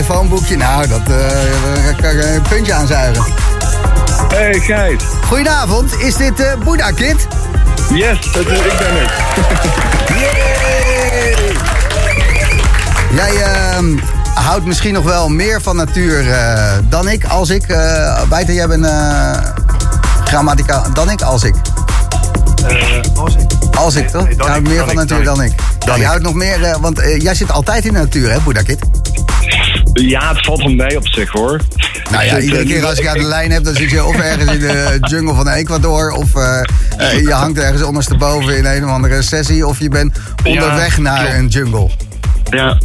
[0.07, 3.25] telefoonboekje, nou, dat eh, kan ik een puntje aanzuigen.
[4.29, 5.03] Hey Gijs.
[5.27, 7.27] Goedenavond, is dit eh Boeddha Kid?
[7.91, 9.11] Yes, dat, is- ik ben het.
[13.15, 13.97] Jij ehm,
[14.35, 17.63] houdt misschien nog wel meer van natuur eh, dan ik, als ik.
[17.69, 19.31] eh Bijter, jij bent eh
[20.25, 21.55] grammatica dan ik, als ik.
[23.17, 23.51] als ik.
[23.79, 24.25] Als ik, toch?
[24.25, 25.53] nee, dan Jij houdt ik, meer dan van ik, natuur dan ik.
[25.79, 26.07] Dan je ik.
[26.07, 28.79] houdt nog meer, want jij zit altijd in de natuur, hè, Boeddha Kid?
[29.93, 31.61] Ja, het valt wel mee op zich hoor.
[32.11, 34.17] Nou ja, iedere eh, keer als ik aan de lijn heb, dan zit je of
[34.17, 36.11] ergens in de jungle van Ecuador...
[36.11, 36.61] of eh,
[36.99, 39.67] eh, je hangt ergens ondersteboven in een of andere sessie...
[39.67, 41.91] of je bent onderweg naar een jungle.
[42.51, 42.79] Ja,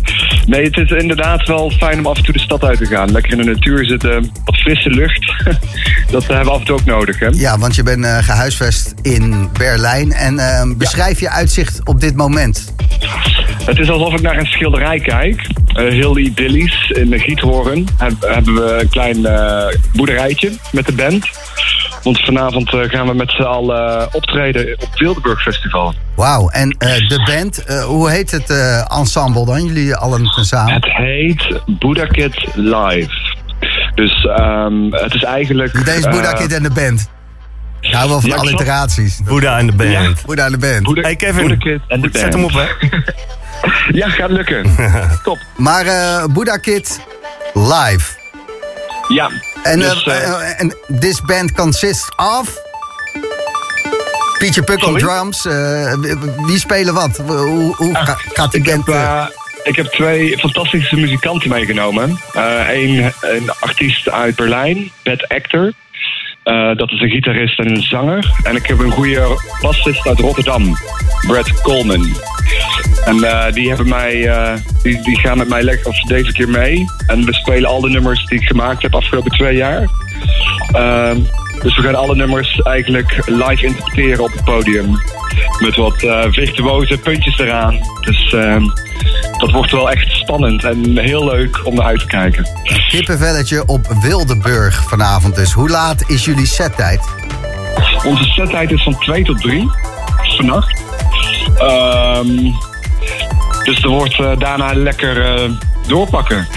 [0.45, 3.11] nee, het is inderdaad wel fijn om af en toe de stad uit te gaan.
[3.11, 5.33] Lekker in de natuur zitten, wat frisse lucht.
[6.11, 7.27] dat hebben we af en toe ook nodig, hè?
[7.31, 10.11] Ja, want je bent eh, gehuisvest in Berlijn.
[10.11, 12.73] En beschrijf je uitzicht op dit moment.
[13.65, 15.47] Het is alsof ik naar een schilderij kijk.
[15.73, 16.89] Eh, heel idyllisch.
[16.89, 21.25] In de Giethoorn heb- hebben we een klein eh, boerderijtje met de band.
[22.03, 25.93] Want vanavond eh, gaan we met z'n allen optreden op Wildeburg Festival.
[26.15, 28.49] Wauw, en de band, hoe heet het
[28.87, 29.65] ensemble dan?
[29.65, 30.73] Jullie allen tezamen?
[30.73, 33.35] Het heet Buddha Kid Live.
[33.95, 35.73] Dus ehm, het is eigenlijk...
[35.87, 37.09] Eens Buddha Kid en de band.
[37.81, 39.19] Ik hou wel van Ja, snap- alliteraties.
[39.23, 39.91] Boeddha en de band.
[39.91, 40.11] Ja.
[40.25, 40.83] Buddha en de band.
[40.83, 42.69] Buddha- Hey Kevin, Buddha Kid en de zet hem op band.
[42.79, 42.87] hè.
[43.91, 44.75] Ja, gaat lukken.
[45.23, 45.37] Top.
[45.57, 46.99] Maar eh Buddha Kid
[47.53, 48.11] live.
[49.07, 49.29] Ja.
[49.63, 52.65] En dus, eh, eh, en this band consists of...
[54.37, 54.99] Pietje Puk on Sorry?
[55.17, 55.45] drums.
[55.45, 55.93] eh,
[56.45, 57.17] wie- spelen wat?
[57.25, 58.85] Hoe, hoe ga- gaat die ik, band...
[58.87, 59.31] heb,
[59.63, 62.19] ik heb twee fantastische muzikanten meegenomen.
[62.71, 65.71] Eén een artiest uit Berlijn, Bad Actor.
[66.47, 68.31] Eh, dat is een gitarist en een zanger.
[68.43, 69.27] En ik heb een goede
[69.61, 70.77] bassist uit Rotterdam,
[71.27, 72.05] Brad Coleman.
[73.05, 74.53] En eh, die, hebben mij, eh,
[74.83, 76.85] die, gaan met mij lekker of deze keer mee.
[77.07, 79.87] En we spelen al de nummers die ik gemaakt heb afgelopen twee jaar.
[81.61, 85.01] Dus we gaan alle nummers eigenlijk live interpreteren op het podium.
[85.59, 87.79] Met wat eh, virtuoze puntjes eraan.
[88.01, 88.63] Dus ehm,
[89.37, 92.47] dat wordt wel echt spannend en heel leuk om naar uit te kijken.
[92.87, 95.51] Kippenvelletje op Wildeburg vanavond dus.
[95.51, 96.99] Hoe laat is jullie settijd?
[98.03, 99.69] Onze settijd is van 2 tot 3
[100.37, 100.81] vannacht.
[101.57, 102.51] Ehm,
[103.63, 105.51] dus er wordt eh, daarna lekker eh,
[105.87, 106.47] doorpakken.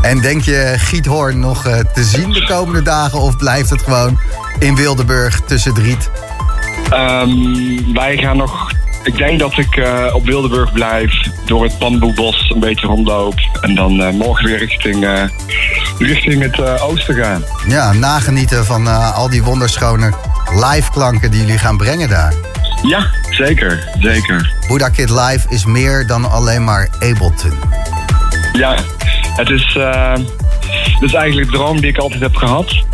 [0.00, 3.20] En denk je Giethoorn nog eh, te zien de komende dagen?
[3.20, 4.20] Of blijft het gewoon
[4.58, 6.10] in Wildeburg tussen het riet?
[6.90, 8.70] Ehm, wij gaan nog.
[9.02, 11.12] Ik denk dat ik eh, op Wildeburg blijf,
[11.44, 13.34] door het bamboebos een beetje rondloop.
[13.60, 15.28] En dan eh, morgen weer richting,
[15.98, 17.44] richting het oosten gaan.
[17.68, 20.12] Ja, nagenieten van al die wonderschone
[20.54, 22.34] live klanken die jullie gaan brengen daar.
[22.82, 23.88] Ja, zeker.
[24.00, 24.54] Zeker.
[24.68, 27.52] Buddha Kid Live is meer dan alleen maar Ableton.
[28.52, 28.76] Ja,
[29.36, 30.12] het is, eh,
[30.70, 32.84] het is eigenlijk de droom die ik altijd heb gehad.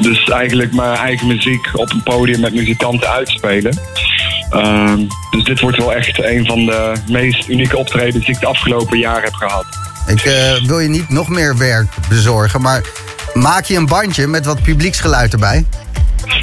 [0.00, 3.78] Dus eigenlijk mijn eigen muziek op een podium met muzikanten uitspelen.
[4.50, 4.98] Ehm,
[5.30, 8.98] dus dit wordt wel echt een van de meest unieke optredens die ik de afgelopen
[8.98, 9.64] jaren heb gehad.
[10.06, 12.82] Ik eh, wil je niet nog meer werk bezorgen, maar
[13.34, 15.66] maak je een bandje met wat publieksgeluid erbij?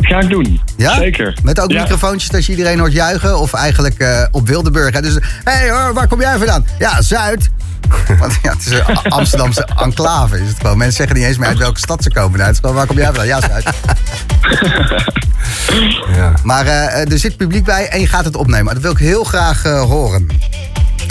[0.07, 0.61] Ga ik doen.
[0.77, 0.93] Ja?
[0.95, 1.37] Zeker.
[1.43, 1.81] Met ook Ja.
[1.81, 3.39] microfoontjes dat je iedereen hoort juichen?
[3.39, 4.93] Of eigenlijk eh, op Wildeburg?
[4.93, 5.01] Hè?
[5.01, 6.65] Dus, hé hey, hoor, waar kom jij vandaan?
[6.79, 7.49] Ja, Zuid.
[8.19, 10.39] Want ja, het is een Amsterdamse enclave.
[10.41, 10.77] Is het gewoon.
[10.77, 12.39] Mensen zeggen niet eens meer uit welke stad ze komen.
[12.39, 13.25] Het is gewoon, waar kom jij vandaan?
[13.27, 13.65] Ja, Zuid.
[16.15, 16.33] Ja.
[16.43, 18.73] Maar eh, er zit publiek bij en je gaat het opnemen.
[18.73, 20.27] Dat wil ik heel graag eh, horen.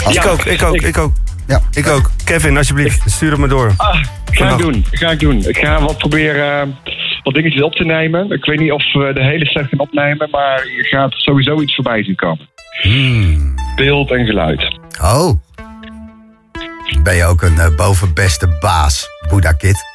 [0.09, 1.11] Ik ook, ik ook, ik ook.
[1.47, 1.61] Ja.
[1.71, 2.11] Ik ook.
[2.23, 3.73] Kevin, alsjeblieft, stuur het me door.
[3.77, 4.85] Ah, ga ik doen.
[4.91, 5.43] Ga ik doen.
[5.47, 6.77] Ik ga wat proberen
[7.27, 8.31] wat dingetjes op te nemen.
[8.31, 11.75] Ik weet niet of we de hele set gaan opnemen, maar je gaat sowieso iets
[11.75, 12.49] voorbij zien komen.
[13.75, 14.79] Beeld en geluid.
[15.01, 15.31] Oh.
[17.03, 19.85] Ben je ook een eh, bovenbeste baas, Buddha Kid?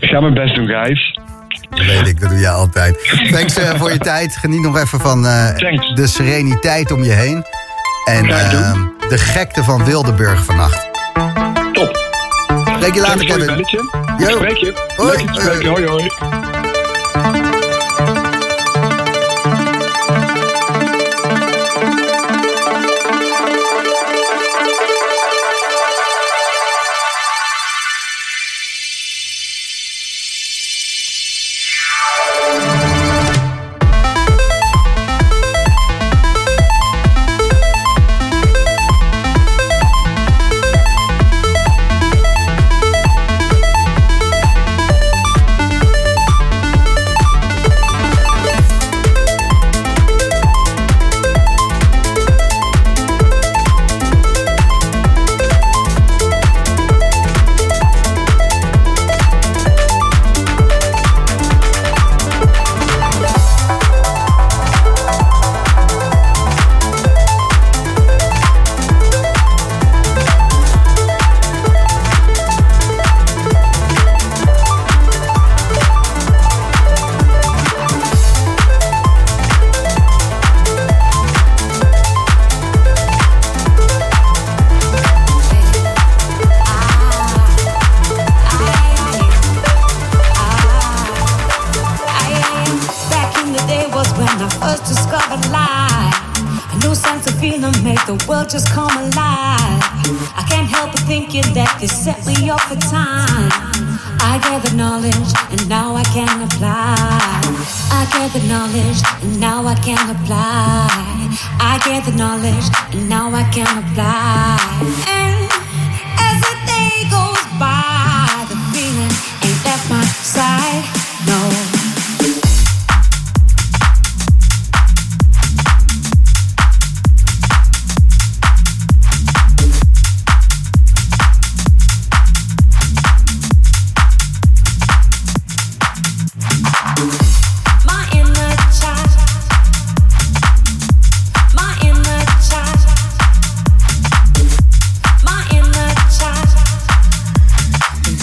[0.00, 1.18] Ik ga mijn best doen, Gijs.
[1.70, 3.16] Dat weet ik, dat doe jij altijd.
[3.32, 4.36] Thanks eh, voor je tijd.
[4.36, 5.56] Geniet nog even van eh,
[5.94, 7.44] de sereniteit om je heen.
[8.04, 10.88] En Ga ik eh, de gekte van Wildeburg vannacht.
[11.72, 12.09] Top.
[12.80, 13.64] Spreek je later, Kevin.
[14.30, 14.72] spreek je.
[14.96, 15.08] Hoi.
[15.08, 15.68] Leuk je te spreken.
[15.68, 16.49] Hoi, hoi.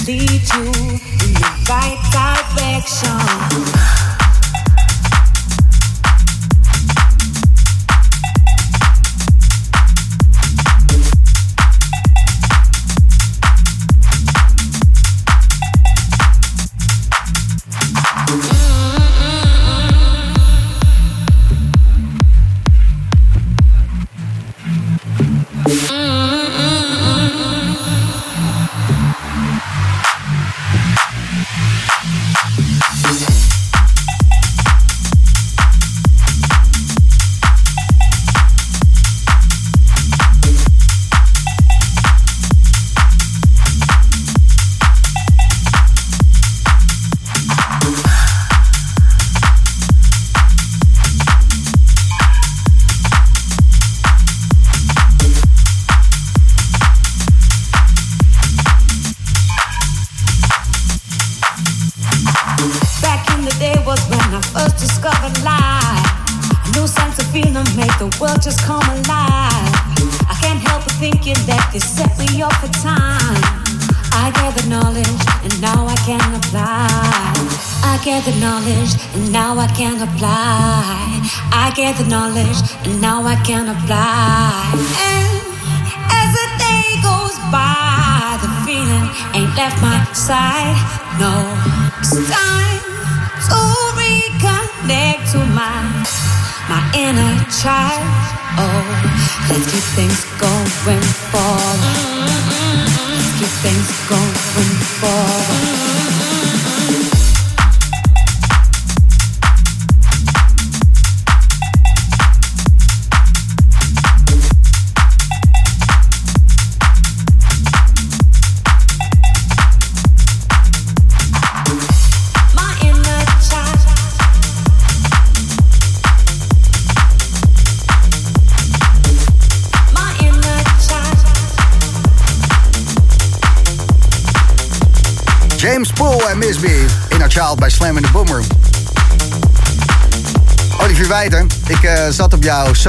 [0.07, 0.21] lead
[0.53, 1.99] you in the right
[2.55, 4.06] direction.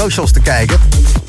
[0.00, 0.78] Socials te kijken.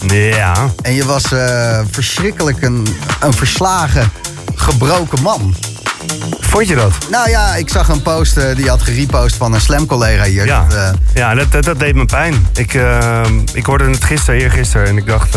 [0.08, 0.54] Ja.
[0.82, 2.88] En je was eh, verschrikkelijk een,
[3.20, 4.12] een verslagen,
[4.56, 5.56] gebroken man.
[6.40, 6.91] Vond je dat?
[7.12, 10.46] Nou ja, ik zag een post eh, die had gerepost van een slam-collega hier.
[10.46, 12.48] Ja, Dat, eh, ja dat, dat, dat deed me pijn.
[12.54, 12.78] Ik,
[13.54, 15.34] ik hoorde het gisteren, eergisteren, en ik dacht...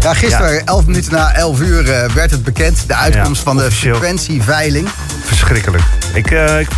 [0.00, 2.84] ja, gisteren, 11 minuten na 11 uur, werd het bekend.
[2.86, 4.88] De uitkomst Ja, van de frequentieveiling.
[5.24, 5.82] verschrikkelijk.
[6.12, 6.30] Ik,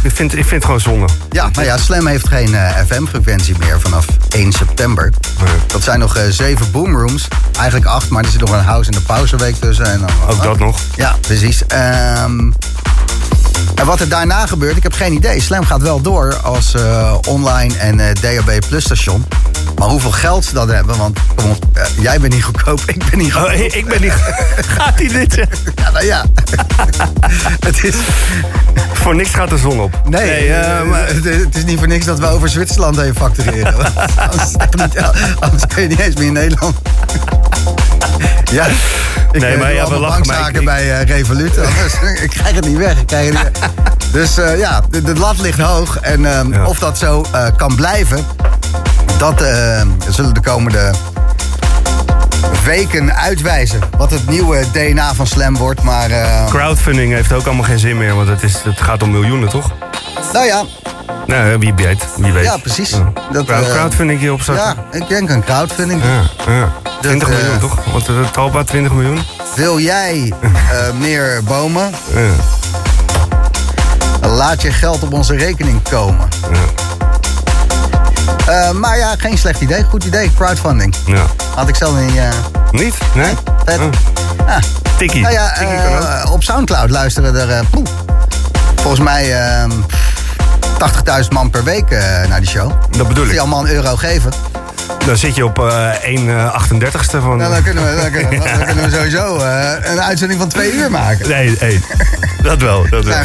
[0.03, 1.07] ik, vind, ik vind het gewoon zonde.
[1.31, 2.57] Ja, nou ja, Slam heeft geen
[2.89, 5.13] FM-frequentie meer vanaf 1 september.
[5.67, 7.29] Dat zijn nog eh, zeven boomrooms.
[7.57, 9.93] Eigenlijk acht, maar er zit nog een house in de pauzeweek tussen.
[9.93, 10.79] En dan, Ook dat nog.
[10.97, 11.67] Ja, precies.
[11.67, 12.51] Ehm,
[13.75, 15.41] en wat er daarna gebeurt, ik heb geen idee.
[15.41, 19.25] Slam gaat wel door als eh, online en eh, DAB Plus station.
[19.83, 23.11] Maar hoeveel geld ze dat hebben, want kom op, eh, jij bent niet goedkoop, ik
[23.11, 23.55] ben niet goedkoop.
[23.55, 24.13] Oh, ik ben niet...
[24.57, 25.59] Gaat hij dit zeggen?
[25.75, 26.25] Ja, nou ja.
[27.67, 27.95] het is...
[28.93, 30.01] Voor niks gaat de zon op.
[30.09, 33.75] Nee, eh, maar- het, het is niet voor niks dat we over Zwitserland heen factureren.
[34.17, 34.53] Anders,
[35.53, 36.77] niet, kun je niet eens meer in Nederland.
[38.53, 41.59] ja, ik Nee, eh, maar ja, we lachen, maar ik- bij eh, Revolut.
[41.59, 43.01] Anders, ik krijg het niet weg.
[43.01, 43.71] Ik krijg het niet weg.
[44.13, 45.99] Dus eh, ja, de, de lat ligt hoog.
[46.01, 48.25] En ehm, of dat zo eh, kan blijven,
[49.23, 50.91] dat eh, zullen de komende
[52.65, 53.81] weken uitwijzen.
[53.97, 55.83] Wat het nieuwe DNA van Slam wordt.
[55.83, 59.11] Maar eh, Crowdfunding heeft ook allemaal geen zin meer, want het, is, het gaat om
[59.11, 59.71] miljoenen, toch?
[60.33, 60.63] nou ja,
[61.27, 62.05] Nou, wie weet.
[62.17, 62.45] Wie weet.
[62.45, 62.91] Ja, precies.
[62.91, 63.13] Ja.
[63.33, 64.65] Dat, Crowd- eh, crowdfunding hierop starten.
[64.93, 66.03] Ja, ik denk een crowdfunding.
[66.03, 66.73] Ja, ja.
[67.01, 67.79] 20 eh, miljoen, toch?
[67.93, 69.19] Want het Talpa 20 miljoen.
[69.55, 70.51] Wil jij eh,
[70.99, 71.91] meer bomen?
[72.15, 72.31] Ja.
[74.29, 76.29] Laat je geld op onze rekening komen.
[78.47, 79.85] Eh, maar ja, geen slecht idee.
[79.85, 80.95] Goed idee, crowdfunding.
[81.07, 81.23] Ja.
[81.55, 82.17] Had ik zelf niet...
[82.17, 82.29] eh,
[82.71, 82.95] Niet?
[83.15, 83.35] Nee?
[83.65, 83.81] vet.
[84.47, 84.59] Ja.
[84.99, 85.21] Tikkie.
[85.23, 87.65] Nou ja, Tikkie eh, op Soundcloud luisteren er...
[87.71, 87.87] poeh,
[88.77, 89.71] volgens mij eh,
[91.23, 91.91] 80.000 man per week
[92.29, 92.73] naar die show.
[92.91, 93.39] Dat bedoel Die ik.
[93.39, 94.33] allemaal een euro geven.
[95.07, 97.37] Dan zit je op eh 1,38ste van...
[97.37, 99.39] Nou, dan, kunnen we, dan, kunnen, we- dan kunnen we sowieso
[99.83, 101.29] een uitzending van twee uur maken.
[101.29, 101.81] Nee, nee.
[102.43, 103.17] Dat wel, dat wel.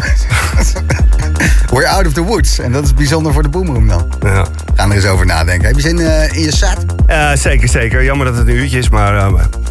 [1.73, 2.59] We're out of the woods.
[2.59, 4.07] En dat is bijzonder voor de boomroom dan.
[4.19, 4.45] Ja.
[4.75, 5.67] Gaan er eens over nadenken.
[5.67, 5.99] Heb je zin
[6.33, 6.85] in je set?
[7.39, 8.03] Zeker, zeker.
[8.03, 9.13] Jammer dat het een uurtje is, maar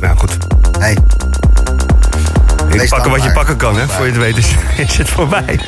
[0.01, 0.37] nou goed.
[0.79, 0.97] Hey.
[2.71, 3.89] Ik pakken wat je pakken kan, hè.
[3.89, 4.55] Voor je het weet is,
[4.97, 5.61] het voorbij.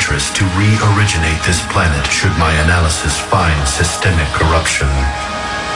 [0.00, 4.88] Interest to re-originate this planet should my analysis find systemic corruption.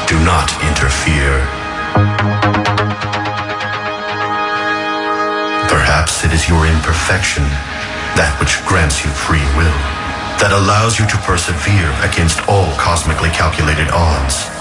[0.08, 1.44] Do not interfere.
[5.68, 7.44] Perhaps it is your imperfection,
[8.16, 9.80] that which grants you free will,
[10.40, 14.53] that allows you to persevere against all cosmically calculated odds.